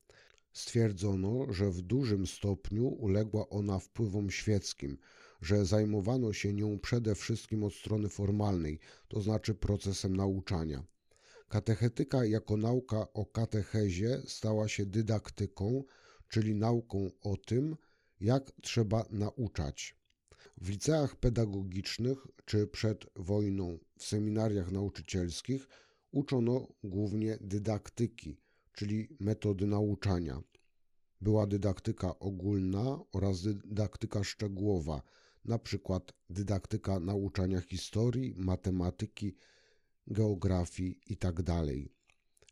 Stwierdzono, 0.51 1.53
że 1.53 1.69
w 1.71 1.81
dużym 1.81 2.27
stopniu 2.27 2.87
uległa 2.87 3.49
ona 3.49 3.79
wpływom 3.79 4.31
świeckim, 4.31 4.97
że 5.41 5.65
zajmowano 5.65 6.33
się 6.33 6.53
nią 6.53 6.79
przede 6.79 7.15
wszystkim 7.15 7.63
od 7.63 7.73
strony 7.73 8.09
formalnej, 8.09 8.79
to 9.07 9.21
znaczy 9.21 9.55
procesem 9.55 10.15
nauczania. 10.15 10.83
Katechetyka 11.49 12.25
jako 12.25 12.57
nauka 12.57 13.13
o 13.13 13.25
katechezie 13.25 14.21
stała 14.25 14.67
się 14.67 14.85
dydaktyką, 14.85 15.83
czyli 16.29 16.55
nauką 16.55 17.11
o 17.21 17.37
tym, 17.37 17.75
jak 18.19 18.51
trzeba 18.61 19.05
nauczać. 19.09 20.02
W 20.57 20.69
liceach 20.69 21.15
pedagogicznych 21.15 22.27
czy 22.45 22.67
przed 22.67 23.05
wojną 23.15 23.79
w 23.97 24.03
seminariach 24.03 24.71
nauczycielskich 24.71 25.67
uczono 26.11 26.67
głównie 26.83 27.37
dydaktyki, 27.41 28.37
czyli 28.73 29.07
metody 29.19 29.67
nauczania. 29.67 30.43
Była 31.21 31.47
dydaktyka 31.47 32.19
ogólna 32.19 32.99
oraz 33.11 33.43
dydaktyka 33.43 34.23
szczegółowa, 34.23 35.01
na 35.45 35.59
przykład 35.59 36.13
dydaktyka 36.29 36.99
nauczania 36.99 37.61
historii, 37.61 38.33
matematyki, 38.37 39.35
geografii 40.07 40.99
itd. 41.09 41.43
Tak 41.43 41.65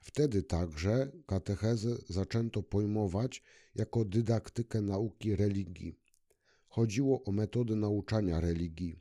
Wtedy 0.02 0.44
także 0.44 1.12
katechezę 1.26 1.96
zaczęto 2.10 2.64
pojmować 2.64 3.44
jako 3.76 4.06
dydaktykę 4.06 4.82
nauki 4.82 5.36
religii. 5.36 6.01
Chodziło 6.72 7.24
o 7.24 7.32
metody 7.32 7.76
nauczania 7.76 8.40
religii. 8.40 9.00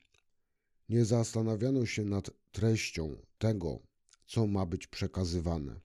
Nie 0.89 1.05
zastanawiano 1.05 1.87
się 1.87 2.05
nad 2.05 2.31
treścią 2.53 3.17
tego, 3.39 3.79
co 4.27 4.47
ma 4.47 4.67
być 4.67 4.87
przekazywane. 4.87 5.81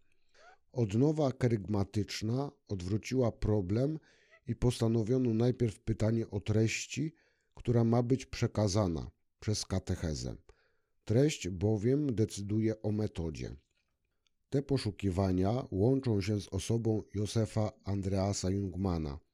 Odnowa 0.72 1.32
kerygmatyczna 1.32 2.51
odwróciła 2.68 3.32
problem 3.32 4.00
i 4.48 4.56
postanowiono 4.56 5.34
najpierw 5.34 5.80
pytanie 5.80 6.30
o 6.30 6.39
treści, 6.39 7.13
która 7.56 7.84
ma 7.84 8.04
być 8.04 8.25
przekazana 8.25 9.12
przez 9.39 9.65
katechezę. 9.65 10.36
Treść 11.04 11.50
bowiem 11.50 12.15
decyduje 12.15 12.82
o 12.82 12.92
metodzie. 12.92 13.56
Te 14.50 14.62
poszukiwania 14.62 15.68
łączą 15.72 16.22
się 16.22 16.42
z 16.42 16.48
osobą 16.48 17.04
Józefa 17.13 17.72
Andreasa 17.84 18.50
Jungmana. 18.50 19.25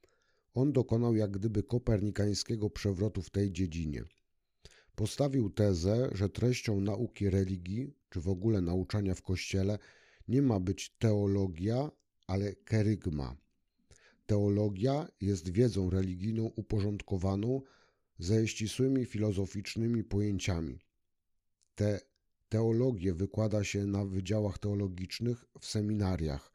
On 0.53 0.71
dokonał 0.71 1.15
jak 1.15 1.31
gdyby 1.31 1.63
kopernikańskiego 1.63 2.69
przewrotu 2.69 3.21
w 3.21 3.29
tej 3.29 3.51
dziedzinie. 3.51 4.03
Postawił 4.95 5.49
tezę, 5.49 6.09
że 6.11 6.29
treścią 6.29 6.81
nauki 6.81 7.29
religii, 7.29 7.93
czy 8.09 8.21
w 8.21 8.29
ogóle 8.29 8.61
nauczania 8.61 9.15
w 9.15 9.21
kościele, 9.21 9.79
nie 10.27 10.41
ma 10.41 10.59
być 10.59 10.95
teologia, 10.99 11.91
ale 12.27 12.55
kerygma. 12.55 13.35
Teologia 14.25 15.07
jest 15.21 15.49
wiedzą 15.49 15.89
religijną 15.89 16.45
uporządkowaną 16.45 17.61
ze 18.19 18.47
ścisłymi 18.47 19.05
filozoficznymi 19.05 20.03
pojęciami. 20.03 20.79
Te 21.75 21.99
teologię 22.49 23.13
wykłada 23.13 23.63
się 23.63 23.85
na 23.85 24.05
wydziałach 24.05 24.57
teologicznych 24.57 25.45
w 25.59 25.65
seminariach. 25.65 26.53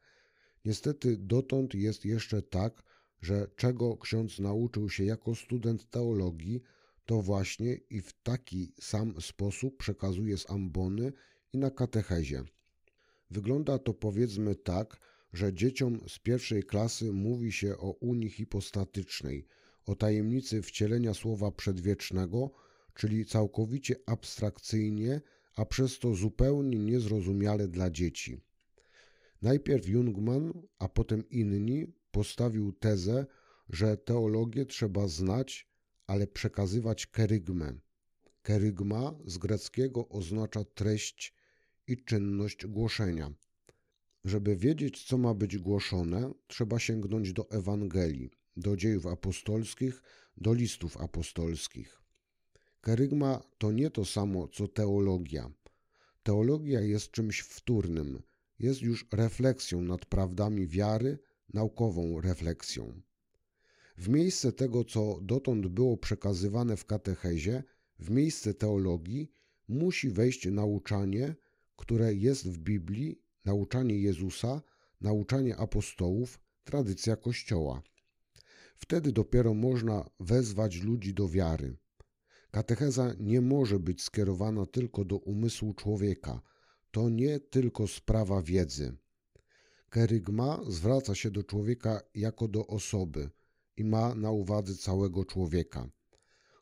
Niestety 0.64 1.16
dotąd 1.16 1.74
jest 1.74 2.04
jeszcze 2.04 2.42
tak, 2.42 2.82
że 3.22 3.46
czego 3.56 3.96
ksiądz 3.96 4.38
nauczył 4.38 4.90
się 4.90 5.04
jako 5.04 5.34
student 5.34 5.90
teologii, 5.90 6.62
to 7.06 7.22
właśnie 7.22 7.74
i 7.74 8.00
w 8.00 8.12
taki 8.22 8.72
sam 8.80 9.20
sposób 9.20 9.76
przekazuje 9.76 10.38
z 10.38 10.50
ambony 10.50 11.12
i 11.52 11.58
na 11.58 11.70
katechezie. 11.70 12.42
Wygląda 13.30 13.78
to 13.78 13.94
powiedzmy 13.94 14.54
tak, 14.54 15.00
że 15.32 15.52
dzieciom 15.52 16.00
z 16.08 16.18
pierwszej 16.18 16.62
klasy 16.62 17.12
mówi 17.12 17.52
się 17.52 17.78
o 17.78 17.90
unii 17.90 18.30
hipostatycznej, 18.30 19.46
o 19.86 19.94
tajemnicy 19.94 20.62
wcielenia 20.62 21.14
słowa 21.14 21.50
przedwiecznego, 21.50 22.50
czyli 22.94 23.26
całkowicie 23.26 23.96
abstrakcyjnie, 24.06 25.20
a 25.56 25.64
przez 25.64 25.98
to 25.98 26.14
zupełnie 26.14 26.78
niezrozumiale 26.78 27.68
dla 27.68 27.90
dzieci. 27.90 28.40
Najpierw 29.42 29.88
Jungmann, 29.88 30.52
a 30.78 30.88
potem 30.88 31.28
inni 31.28 31.86
postawił 32.16 32.72
tezę, 32.72 33.26
że 33.68 33.96
teologię 33.96 34.66
trzeba 34.66 35.08
znać, 35.08 35.68
ale 36.06 36.26
przekazywać 36.26 37.06
kerygmę. 37.06 37.78
Kerygma 38.42 39.14
z 39.24 39.38
greckiego 39.38 40.08
oznacza 40.08 40.64
treść 40.64 41.34
i 41.86 42.04
czynność 42.04 42.66
głoszenia. 42.66 43.32
Żeby 44.24 44.56
wiedzieć, 44.56 45.04
co 45.04 45.18
ma 45.18 45.34
być 45.34 45.58
głoszone, 45.58 46.32
trzeba 46.46 46.78
sięgnąć 46.78 47.32
do 47.32 47.50
Ewangelii, 47.50 48.30
do 48.56 48.76
dziejów 48.76 49.06
apostolskich, 49.06 50.02
do 50.36 50.54
listów 50.54 50.96
apostolskich. 50.96 52.00
Kerygma 52.80 53.42
to 53.58 53.72
nie 53.72 53.90
to 53.90 54.04
samo 54.04 54.48
co 54.48 54.68
teologia. 54.68 55.50
Teologia 56.22 56.80
jest 56.80 57.10
czymś 57.10 57.40
wtórnym, 57.40 58.22
jest 58.58 58.82
już 58.82 59.06
refleksją 59.12 59.82
nad 59.82 60.06
prawdami 60.06 60.66
wiary, 60.66 61.18
naukową 61.54 62.20
refleksją. 62.20 63.00
W 63.98 64.08
miejsce 64.08 64.52
tego, 64.52 64.84
co 64.84 65.18
dotąd 65.22 65.66
było 65.66 65.96
przekazywane 65.96 66.76
w 66.76 66.84
katechezie, 66.84 67.62
w 67.98 68.10
miejsce 68.10 68.54
teologii, 68.54 69.30
musi 69.68 70.10
wejść 70.10 70.46
nauczanie, 70.46 71.34
które 71.76 72.14
jest 72.14 72.48
w 72.48 72.58
Biblii, 72.58 73.22
nauczanie 73.44 73.98
Jezusa, 73.98 74.62
nauczanie 75.00 75.56
apostołów, 75.56 76.40
tradycja 76.64 77.16
Kościoła. 77.16 77.82
Wtedy 78.74 79.12
dopiero 79.12 79.54
można 79.54 80.10
wezwać 80.20 80.82
ludzi 80.82 81.14
do 81.14 81.28
wiary. 81.28 81.76
Katecheza 82.50 83.14
nie 83.18 83.40
może 83.40 83.78
być 83.78 84.02
skierowana 84.02 84.66
tylko 84.66 85.04
do 85.04 85.16
umysłu 85.16 85.74
człowieka. 85.74 86.42
To 86.90 87.08
nie 87.08 87.40
tylko 87.40 87.86
sprawa 87.86 88.42
wiedzy. 88.42 88.96
Kerygma 89.90 90.60
zwraca 90.68 91.14
się 91.14 91.30
do 91.30 91.42
człowieka 91.44 92.00
jako 92.14 92.48
do 92.48 92.66
osoby 92.66 93.30
i 93.76 93.84
ma 93.84 94.14
na 94.14 94.30
uwadze 94.30 94.74
całego 94.74 95.24
człowieka. 95.24 95.88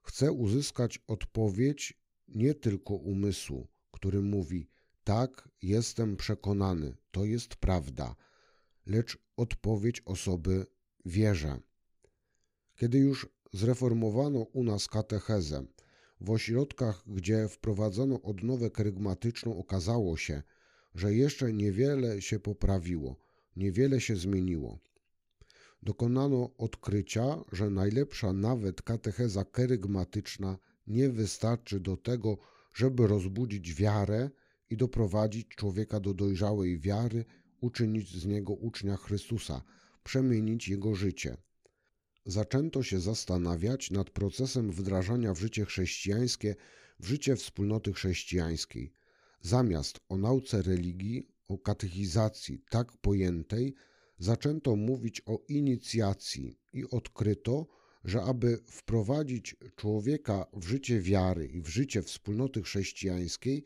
Chce 0.02 0.32
uzyskać 0.32 0.98
odpowiedź 1.06 2.00
nie 2.28 2.54
tylko 2.54 2.94
umysłu, 2.94 3.68
który 3.90 4.22
mówi: 4.22 4.68
Tak, 5.04 5.48
jestem 5.62 6.16
przekonany, 6.16 6.96
to 7.10 7.24
jest 7.24 7.56
prawda, 7.56 8.16
lecz 8.86 9.18
odpowiedź 9.36 10.02
osoby 10.04 10.66
wierzę. 11.04 11.60
Kiedy 12.76 12.98
już 12.98 13.28
zreformowano 13.52 14.40
u 14.40 14.64
nas 14.64 14.88
katechezę, 14.88 15.66
w 16.20 16.30
ośrodkach, 16.30 17.02
gdzie 17.06 17.48
wprowadzono 17.48 18.22
odnowę 18.22 18.70
kerygmatyczną, 18.70 19.58
okazało 19.58 20.16
się, 20.16 20.42
że 20.94 21.14
jeszcze 21.14 21.52
niewiele 21.52 22.22
się 22.22 22.40
poprawiło, 22.40 23.16
niewiele 23.56 24.00
się 24.00 24.16
zmieniło. 24.16 24.78
Dokonano 25.82 26.50
odkrycia, 26.58 27.44
że 27.52 27.70
najlepsza 27.70 28.32
nawet 28.32 28.82
katecheza 28.82 29.44
kerygmatyczna 29.44 30.58
nie 30.86 31.08
wystarczy 31.10 31.80
do 31.80 31.96
tego, 31.96 32.38
żeby 32.74 33.06
rozbudzić 33.06 33.74
wiarę 33.74 34.30
i 34.70 34.76
doprowadzić 34.76 35.48
człowieka 35.48 36.00
do 36.00 36.14
dojrzałej 36.14 36.78
wiary, 36.78 37.24
uczynić 37.60 38.20
z 38.20 38.26
niego 38.26 38.52
ucznia 38.52 38.96
Chrystusa, 38.96 39.62
przemienić 40.04 40.68
jego 40.68 40.94
życie 40.94 41.36
zaczęto 42.26 42.82
się 42.82 43.00
zastanawiać 43.00 43.90
nad 43.90 44.10
procesem 44.10 44.70
wdrażania 44.72 45.34
w 45.34 45.38
życie 45.38 45.64
chrześcijańskie, 45.64 46.56
w 47.00 47.06
życie 47.06 47.36
wspólnoty 47.36 47.92
chrześcijańskiej. 47.92 48.92
Zamiast 49.44 50.00
o 50.08 50.16
nauce 50.16 50.62
religii, 50.62 51.28
o 51.48 51.58
katechizacji 51.58 52.64
tak 52.70 52.92
pojętej, 52.92 53.74
zaczęto 54.18 54.76
mówić 54.76 55.22
o 55.26 55.38
inicjacji 55.48 56.58
i 56.72 56.84
odkryto, 56.90 57.66
że 58.04 58.22
aby 58.22 58.58
wprowadzić 58.66 59.56
człowieka 59.76 60.46
w 60.52 60.66
życie 60.66 61.00
wiary 61.00 61.46
i 61.46 61.60
w 61.60 61.68
życie 61.68 62.02
wspólnoty 62.02 62.62
chrześcijańskiej, 62.62 63.64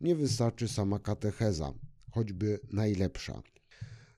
nie 0.00 0.16
wystarczy 0.16 0.68
sama 0.68 0.98
katecheza, 0.98 1.74
choćby 2.10 2.60
najlepsza. 2.72 3.42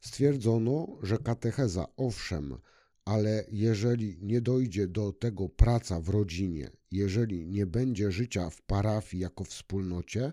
Stwierdzono, 0.01 0.99
że 1.03 1.19
katecheza 1.19 1.87
owszem, 1.97 2.59
ale 3.05 3.45
jeżeli 3.53 4.19
nie 4.23 4.41
dojdzie 4.41 4.89
do 4.89 5.13
tego 5.13 5.49
praca 5.49 6.01
w 6.01 6.09
rodzinie, 6.09 6.71
jeżeli 6.91 7.47
nie 7.47 7.67
będzie 7.67 8.13
życia 8.13 8.51
w 8.51 8.63
parafii 8.63 9.23
jako 9.23 9.45
wspólnocie, 9.45 10.33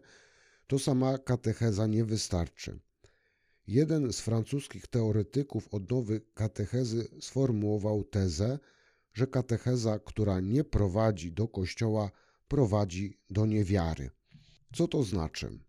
to 0.67 0.80
sama 0.80 1.17
katecheza 1.17 1.88
nie 1.88 2.06
wystarczy. 2.06 2.80
Jeden 3.67 4.13
z 4.13 4.21
francuskich 4.21 4.88
teoretyków 4.88 5.67
odnowy 5.73 6.21
katechezy 6.34 7.08
sformułował 7.21 8.03
tezę, 8.03 8.60
że 9.13 9.27
katecheza, 9.27 9.99
która 9.99 10.39
nie 10.39 10.63
prowadzi 10.63 11.32
do 11.32 11.47
kościoła, 11.47 12.12
prowadzi 12.47 13.19
do 13.30 13.45
niewiary. 13.45 14.10
Co 14.73 14.88
to 14.88 15.03
znaczy? 15.03 15.60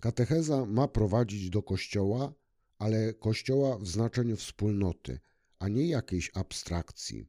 Katecheza 0.00 0.66
ma 0.66 0.88
prowadzić 0.88 1.50
do 1.50 1.62
kościoła, 1.62 2.32
ale 2.78 3.14
kościoła 3.14 3.78
w 3.78 3.86
znaczeniu 3.86 4.36
wspólnoty, 4.36 5.18
a 5.58 5.68
nie 5.68 5.86
jakiejś 5.88 6.30
abstrakcji. 6.34 7.26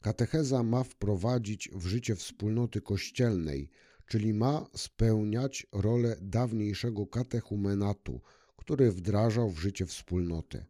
Katecheza 0.00 0.62
ma 0.62 0.84
wprowadzić 0.84 1.70
w 1.72 1.86
życie 1.86 2.16
wspólnoty 2.16 2.80
kościelnej, 2.80 3.70
czyli 4.10 4.34
ma 4.34 4.66
spełniać 4.76 5.66
rolę 5.72 6.16
dawniejszego 6.22 7.06
katechumenatu, 7.06 8.20
który 8.56 8.92
wdrażał 8.92 9.50
w 9.50 9.58
życie 9.58 9.86
wspólnoty. 9.86 10.64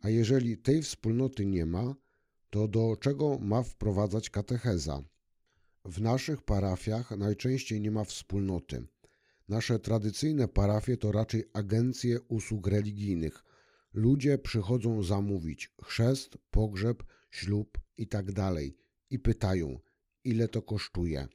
A 0.00 0.08
jeżeli 0.08 0.58
tej 0.58 0.82
wspólnoty 0.82 1.46
nie 1.46 1.66
ma, 1.66 1.94
to 2.50 2.68
do 2.68 2.96
czego 3.00 3.38
ma 3.38 3.62
wprowadzać 3.62 4.30
katecheza? 4.30 5.02
W 5.84 6.00
naszych 6.00 6.42
parafiach 6.42 7.10
najczęściej 7.10 7.80
nie 7.80 7.90
ma 7.90 8.04
wspólnoty. 8.04 8.86
Nasze 9.48 9.78
tradycyjne 9.78 10.48
parafie 10.48 10.96
to 10.96 11.12
raczej 11.12 11.44
agencje 11.52 12.20
usług 12.20 12.66
religijnych. 12.66 13.44
Ludzie 13.94 14.38
przychodzą 14.38 15.02
zamówić 15.02 15.72
chrzest, 15.84 16.38
pogrzeb, 16.50 17.02
ślub 17.30 17.78
itd. 17.96 18.32
Tak 18.32 18.54
i 19.10 19.18
pytają, 19.18 19.78
ile 20.24 20.48
to 20.48 20.62
kosztuje. 20.62 21.28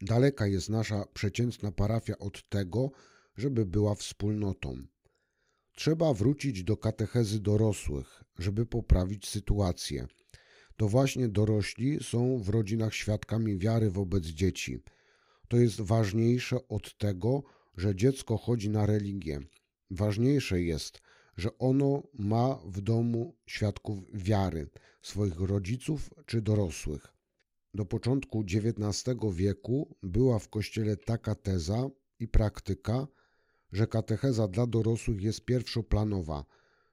Daleka 0.00 0.46
jest 0.46 0.68
nasza 0.68 1.04
przeciętna 1.14 1.72
parafia 1.72 2.18
od 2.18 2.48
tego, 2.48 2.90
żeby 3.36 3.66
była 3.66 3.94
wspólnotą. 3.94 4.86
Trzeba 5.76 6.14
wrócić 6.14 6.64
do 6.64 6.76
katechezy 6.76 7.40
dorosłych, 7.40 8.24
żeby 8.38 8.66
poprawić 8.66 9.28
sytuację. 9.28 10.06
To 10.76 10.88
właśnie 10.88 11.28
dorośli 11.28 12.04
są 12.04 12.38
w 12.38 12.48
rodzinach 12.48 12.94
świadkami 12.94 13.58
wiary 13.58 13.90
wobec 13.90 14.24
dzieci. 14.24 14.78
To 15.48 15.56
jest 15.56 15.80
ważniejsze 15.80 16.68
od 16.68 16.98
tego, 16.98 17.42
że 17.76 17.96
dziecko 17.96 18.36
chodzi 18.36 18.70
na 18.70 18.86
religię. 18.86 19.40
Ważniejsze 19.90 20.62
jest, 20.62 21.00
że 21.36 21.58
ono 21.58 22.02
ma 22.14 22.58
w 22.64 22.80
domu 22.80 23.36
świadków 23.46 23.98
wiary, 24.14 24.70
swoich 25.02 25.40
rodziców 25.40 26.10
czy 26.26 26.42
dorosłych. 26.42 27.13
Do 27.74 27.84
początku 27.84 28.40
XIX 28.40 29.16
wieku 29.32 29.96
była 30.02 30.38
w 30.38 30.48
kościele 30.48 30.96
taka 30.96 31.34
teza 31.34 31.90
i 32.20 32.28
praktyka, 32.28 33.06
że 33.72 33.86
katecheza 33.86 34.48
dla 34.48 34.66
dorosłych 34.66 35.22
jest 35.22 35.44
pierwszoplanowa. 35.44 36.44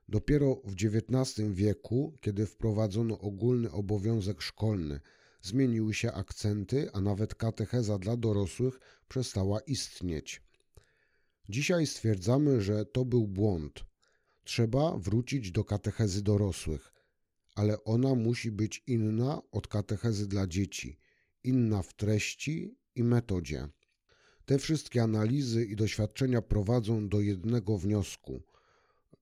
Dopiero 0.09 0.61
w 0.65 0.73
XIX 0.73 1.49
wieku, 1.49 2.13
kiedy 2.21 2.45
wprowadzono 2.45 3.19
ogólny 3.19 3.71
obowiązek 3.71 4.41
szkolny, 4.41 4.99
zmieniły 5.41 5.93
się 5.93 6.11
akcenty, 6.11 6.89
a 6.93 7.01
nawet 7.01 7.35
katecheza 7.35 7.99
dla 7.99 8.17
dorosłych 8.17 8.79
przestała 9.07 9.59
istnieć. 9.59 10.41
Dzisiaj 11.49 11.87
stwierdzamy, 11.87 12.61
że 12.61 12.85
to 12.85 13.05
był 13.05 13.27
błąd. 13.27 13.85
Trzeba 14.43 14.97
wrócić 14.97 15.51
do 15.51 15.63
katechezy 15.63 16.21
dorosłych, 16.21 16.93
ale 17.55 17.83
ona 17.83 18.15
musi 18.15 18.51
być 18.51 18.83
inna 18.87 19.41
od 19.51 19.67
katechezy 19.67 20.27
dla 20.27 20.47
dzieci, 20.47 20.99
inna 21.43 21.81
w 21.81 21.93
treści 21.93 22.75
i 22.95 23.03
metodzie. 23.03 23.67
Te 24.45 24.59
wszystkie 24.59 25.03
analizy 25.03 25.65
i 25.65 25.75
doświadczenia 25.75 26.41
prowadzą 26.41 27.09
do 27.09 27.21
jednego 27.21 27.77
wniosku. 27.77 28.41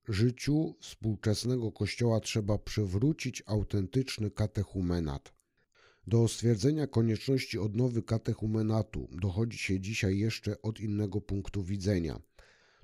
Życiu 0.07 0.75
współczesnego 0.79 1.71
Kościoła 1.71 2.19
trzeba 2.19 2.57
przywrócić 2.57 3.43
autentyczny 3.45 4.31
katechumenat. 4.31 5.33
Do 6.07 6.27
stwierdzenia 6.27 6.87
konieczności 6.87 7.59
odnowy 7.59 8.03
katechumenatu 8.03 9.07
dochodzi 9.11 9.57
się 9.57 9.79
dzisiaj 9.79 10.17
jeszcze 10.17 10.61
od 10.61 10.79
innego 10.79 11.21
punktu 11.21 11.63
widzenia. 11.63 12.21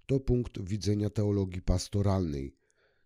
To 0.06 0.20
punkt 0.20 0.62
widzenia 0.62 1.10
teologii 1.10 1.62
pastoralnej. 1.62 2.56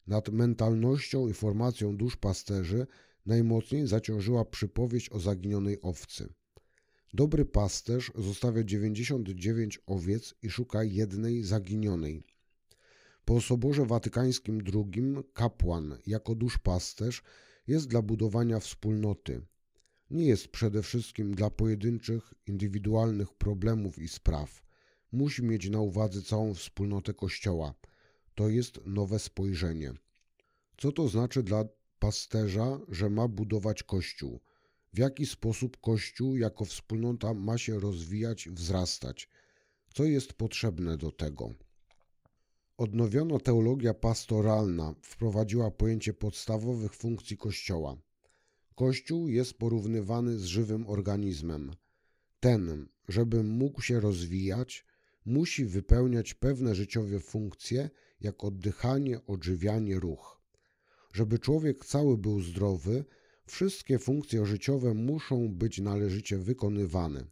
Nad 0.09 0.29
mentalnością 0.29 1.27
i 1.27 1.33
formacją 1.33 1.97
dusz 1.97 2.17
pasterzy 2.17 2.87
najmocniej 3.25 3.87
zaciążyła 3.87 4.45
przypowieść 4.45 5.09
o 5.09 5.19
zaginionej 5.19 5.81
owcy. 5.81 6.33
Dobry 7.13 7.45
pasterz 7.45 8.11
zostawia 8.15 8.63
99 8.63 9.79
owiec 9.85 10.35
i 10.41 10.49
szuka 10.49 10.83
jednej 10.83 11.43
zaginionej. 11.43 12.23
Po 13.25 13.41
Soborze 13.41 13.85
Watykańskim 13.85 14.61
II 14.73 15.15
kapłan 15.33 15.97
jako 16.07 16.35
duszpasterz 16.35 17.23
jest 17.67 17.87
dla 17.87 18.01
budowania 18.01 18.59
wspólnoty. 18.59 19.41
Nie 20.09 20.25
jest 20.25 20.47
przede 20.47 20.81
wszystkim 20.81 21.35
dla 21.35 21.49
pojedynczych, 21.49 22.33
indywidualnych 22.47 23.33
problemów 23.33 23.99
i 23.99 24.07
spraw. 24.07 24.61
Musi 25.11 25.43
mieć 25.43 25.69
na 25.69 25.79
uwadze 25.79 26.21
całą 26.21 26.53
wspólnotę 26.53 27.13
Kościoła. 27.13 27.73
To 28.39 28.49
jest 28.49 28.79
nowe 28.85 29.19
spojrzenie. 29.19 29.93
Co 30.77 30.91
to 30.91 31.07
znaczy 31.07 31.43
dla 31.43 31.65
pasterza, 31.99 32.79
że 32.89 33.09
ma 33.09 33.27
budować 33.27 33.83
Kościół? 33.83 34.39
w 34.93 34.97
jaki 34.97 35.25
sposób 35.25 35.77
Kościół 35.81 36.37
jako 36.37 36.65
wspólnota 36.65 37.33
ma 37.33 37.57
się 37.57 37.79
rozwijać, 37.79 38.49
wzrastać, 38.49 39.29
co 39.93 40.03
jest 40.03 40.33
potrzebne 40.33 40.97
do 40.97 41.11
tego. 41.11 41.53
Odnowiono 42.77 43.39
teologia 43.39 43.93
pastoralna 43.93 44.95
wprowadziła 45.01 45.71
pojęcie 45.71 46.13
podstawowych 46.13 46.95
funkcji 46.95 47.37
Kościoła. 47.37 47.97
Kościół 48.75 49.27
jest 49.27 49.53
porównywany 49.53 50.39
z 50.39 50.43
żywym 50.43 50.87
organizmem. 50.87 51.71
Ten, 52.39 52.87
żeby 53.07 53.43
mógł 53.43 53.81
się 53.81 53.99
rozwijać, 53.99 54.85
musi 55.25 55.65
wypełniać 55.65 56.33
pewne 56.33 56.75
życiowe 56.75 57.19
funkcje, 57.19 57.89
jak 58.21 58.43
oddychanie, 58.43 59.25
odżywianie, 59.25 59.99
ruch. 59.99 60.41
Żeby 61.13 61.39
człowiek 61.39 61.85
cały 61.85 62.17
był 62.17 62.41
zdrowy, 62.41 63.05
Wszystkie 63.49 63.99
funkcje 63.99 64.45
życiowe 64.45 64.93
muszą 64.93 65.49
być 65.49 65.79
należycie 65.79 66.37
wykonywane. 66.37 67.25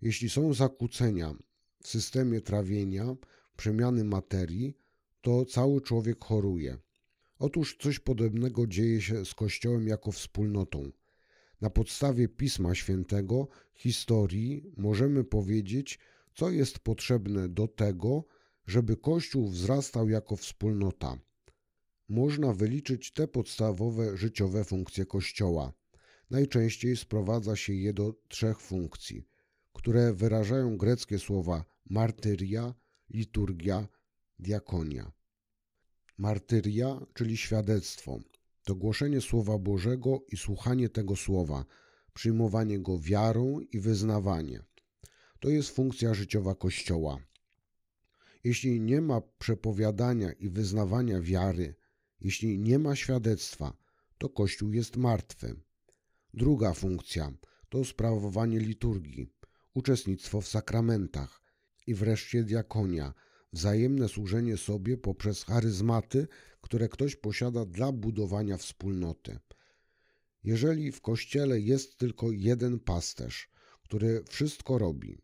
Jeśli 0.00 0.30
są 0.30 0.54
zakłócenia 0.54 1.34
w 1.82 1.88
systemie 1.88 2.40
trawienia, 2.40 3.16
przemiany 3.56 4.04
materii, 4.04 4.76
to 5.20 5.44
cały 5.44 5.80
człowiek 5.80 6.24
choruje. 6.24 6.78
Otóż 7.38 7.76
coś 7.80 7.98
podobnego 7.98 8.66
dzieje 8.66 9.00
się 9.00 9.24
z 9.24 9.34
Kościołem 9.34 9.88
jako 9.88 10.12
wspólnotą. 10.12 10.90
Na 11.60 11.70
podstawie 11.70 12.28
Pisma 12.28 12.74
Świętego, 12.74 13.48
historii, 13.74 14.72
możemy 14.76 15.24
powiedzieć, 15.24 15.98
co 16.34 16.50
jest 16.50 16.78
potrzebne 16.78 17.48
do 17.48 17.68
tego, 17.68 18.24
żeby 18.66 18.96
Kościół 18.96 19.48
wzrastał 19.48 20.08
jako 20.08 20.36
wspólnota 20.36 21.18
można 22.12 22.52
wyliczyć 22.52 23.12
te 23.12 23.28
podstawowe 23.28 24.16
życiowe 24.16 24.64
funkcje 24.64 25.06
Kościoła. 25.06 25.72
Najczęściej 26.30 26.96
sprowadza 26.96 27.56
się 27.56 27.72
je 27.72 27.92
do 27.92 28.14
trzech 28.28 28.60
funkcji, 28.60 29.28
które 29.72 30.12
wyrażają 30.12 30.76
greckie 30.76 31.18
słowa 31.18 31.64
martyria, 31.90 32.74
liturgia, 33.10 33.88
diakonia. 34.38 35.12
Martyria, 36.18 37.06
czyli 37.14 37.36
świadectwo, 37.36 38.20
to 38.64 38.74
głoszenie 38.74 39.20
Słowa 39.20 39.58
Bożego 39.58 40.20
i 40.32 40.36
słuchanie 40.36 40.88
tego 40.88 41.16
Słowa, 41.16 41.64
przyjmowanie 42.14 42.78
go 42.78 42.98
wiarą 42.98 43.60
i 43.60 43.80
wyznawanie. 43.80 44.62
To 45.40 45.48
jest 45.48 45.70
funkcja 45.70 46.14
życiowa 46.14 46.54
Kościoła. 46.54 47.18
Jeśli 48.44 48.80
nie 48.80 49.00
ma 49.00 49.20
przepowiadania 49.20 50.32
i 50.32 50.48
wyznawania 50.48 51.20
wiary, 51.20 51.74
jeśli 52.20 52.58
nie 52.58 52.78
ma 52.78 52.96
świadectwa, 52.96 53.76
to 54.18 54.28
Kościół 54.28 54.72
jest 54.72 54.96
martwy. 54.96 55.56
Druga 56.34 56.72
funkcja 56.74 57.32
to 57.68 57.84
sprawowanie 57.84 58.58
liturgii, 58.58 59.32
uczestnictwo 59.74 60.40
w 60.40 60.48
sakramentach 60.48 61.42
i 61.86 61.94
wreszcie 61.94 62.44
diakonia, 62.44 63.14
wzajemne 63.52 64.08
służenie 64.08 64.56
sobie 64.56 64.96
poprzez 64.96 65.44
charyzmaty, 65.44 66.28
które 66.60 66.88
ktoś 66.88 67.16
posiada 67.16 67.64
dla 67.66 67.92
budowania 67.92 68.56
wspólnoty. 68.56 69.38
Jeżeli 70.44 70.92
w 70.92 71.00
kościele 71.00 71.60
jest 71.60 71.96
tylko 71.96 72.30
jeden 72.30 72.80
pasterz, 72.80 73.50
który 73.82 74.24
wszystko 74.28 74.78
robi, 74.78 75.18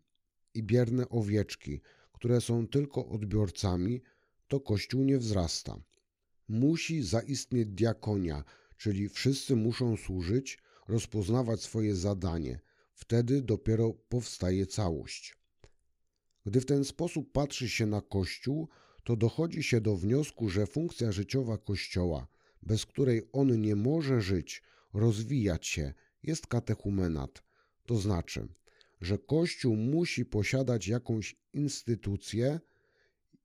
i 0.55 0.63
bierne 0.63 1.09
owieczki, 1.09 1.81
które 2.19 2.41
są 2.41 2.69
tylko 2.69 3.09
odbiorcami, 3.09 4.03
to 4.49 4.61
kościół 4.61 5.05
nie 5.05 5.19
wzrasta. 5.19 5.81
musi 6.49 7.03
zaistnieć 7.03 7.69
diakonia, 7.69 8.45
czyli 8.77 9.09
wszyscy 9.09 9.57
muszą 9.57 9.97
służyć, 9.97 10.59
rozpoznawać 10.89 11.63
swoje 11.63 11.97
zadanie. 11.97 12.61
Wtedy 12.95 13.43
dopiero 13.43 13.95
powstaje 14.09 14.67
całość. 14.67 15.37
Gdy 16.47 16.61
w 16.61 16.67
ten 16.67 16.85
sposób 16.85 17.33
patrzy 17.33 17.69
się 17.69 17.87
na 17.87 18.01
Kościół, 18.01 18.69
to 19.05 19.17
dochodzi 19.17 19.63
się 19.63 19.81
do 19.81 19.97
wniosku, 19.97 20.49
że 20.49 20.67
funkcja 20.67 21.13
życiowa 21.13 21.59
Kościoła, 21.59 22.27
bez 22.63 22.87
której 22.87 23.29
on 23.33 23.61
nie 23.61 23.77
może 23.77 24.21
żyć, 24.21 24.63
rozwijać 24.93 25.67
się, 25.67 25.95
jest 26.23 26.47
katechumenat. 26.47 27.43
To 27.87 27.97
znaczy, 27.97 28.49
że 29.01 29.19
Kościół 29.19 29.77
musi 29.77 30.25
posiadać 30.25 30.89
jakąś 30.89 31.37
instytucję, 31.53 32.61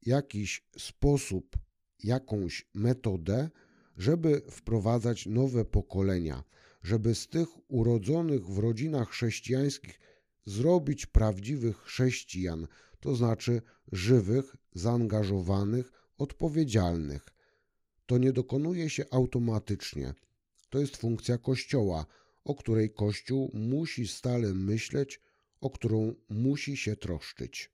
jakiś 0.01 0.67
sposób, 0.77 1.57
jakąś 2.03 2.69
metodę, 2.73 3.49
żeby 3.97 4.41
wprowadzać 4.51 5.25
nowe 5.25 5.65
pokolenia, 5.65 6.43
żeby 6.83 7.15
z 7.15 7.27
tych 7.27 7.47
urodzonych 7.71 8.45
w 8.45 8.57
rodzinach 8.57 9.09
chrześcijańskich 9.09 9.99
zrobić 10.45 11.05
prawdziwych 11.05 11.77
chrześcijan, 11.77 12.67
to 12.99 13.15
znaczy 13.15 13.61
żywych, 13.91 14.55
zaangażowanych, 14.73 15.91
odpowiedzialnych. 16.17 17.25
To 18.05 18.17
nie 18.17 18.33
dokonuje 18.33 18.89
się 18.89 19.05
automatycznie. 19.11 20.13
To 20.69 20.79
jest 20.79 20.97
funkcja 20.97 21.37
Kościoła, 21.37 22.05
o 22.43 22.55
której 22.55 22.93
Kościół 22.93 23.51
musi 23.53 24.07
stale 24.07 24.53
myśleć, 24.53 25.21
o 25.63 25.69
którą 25.69 26.15
musi 26.29 26.77
się 26.77 26.95
troszczyć. 26.95 27.72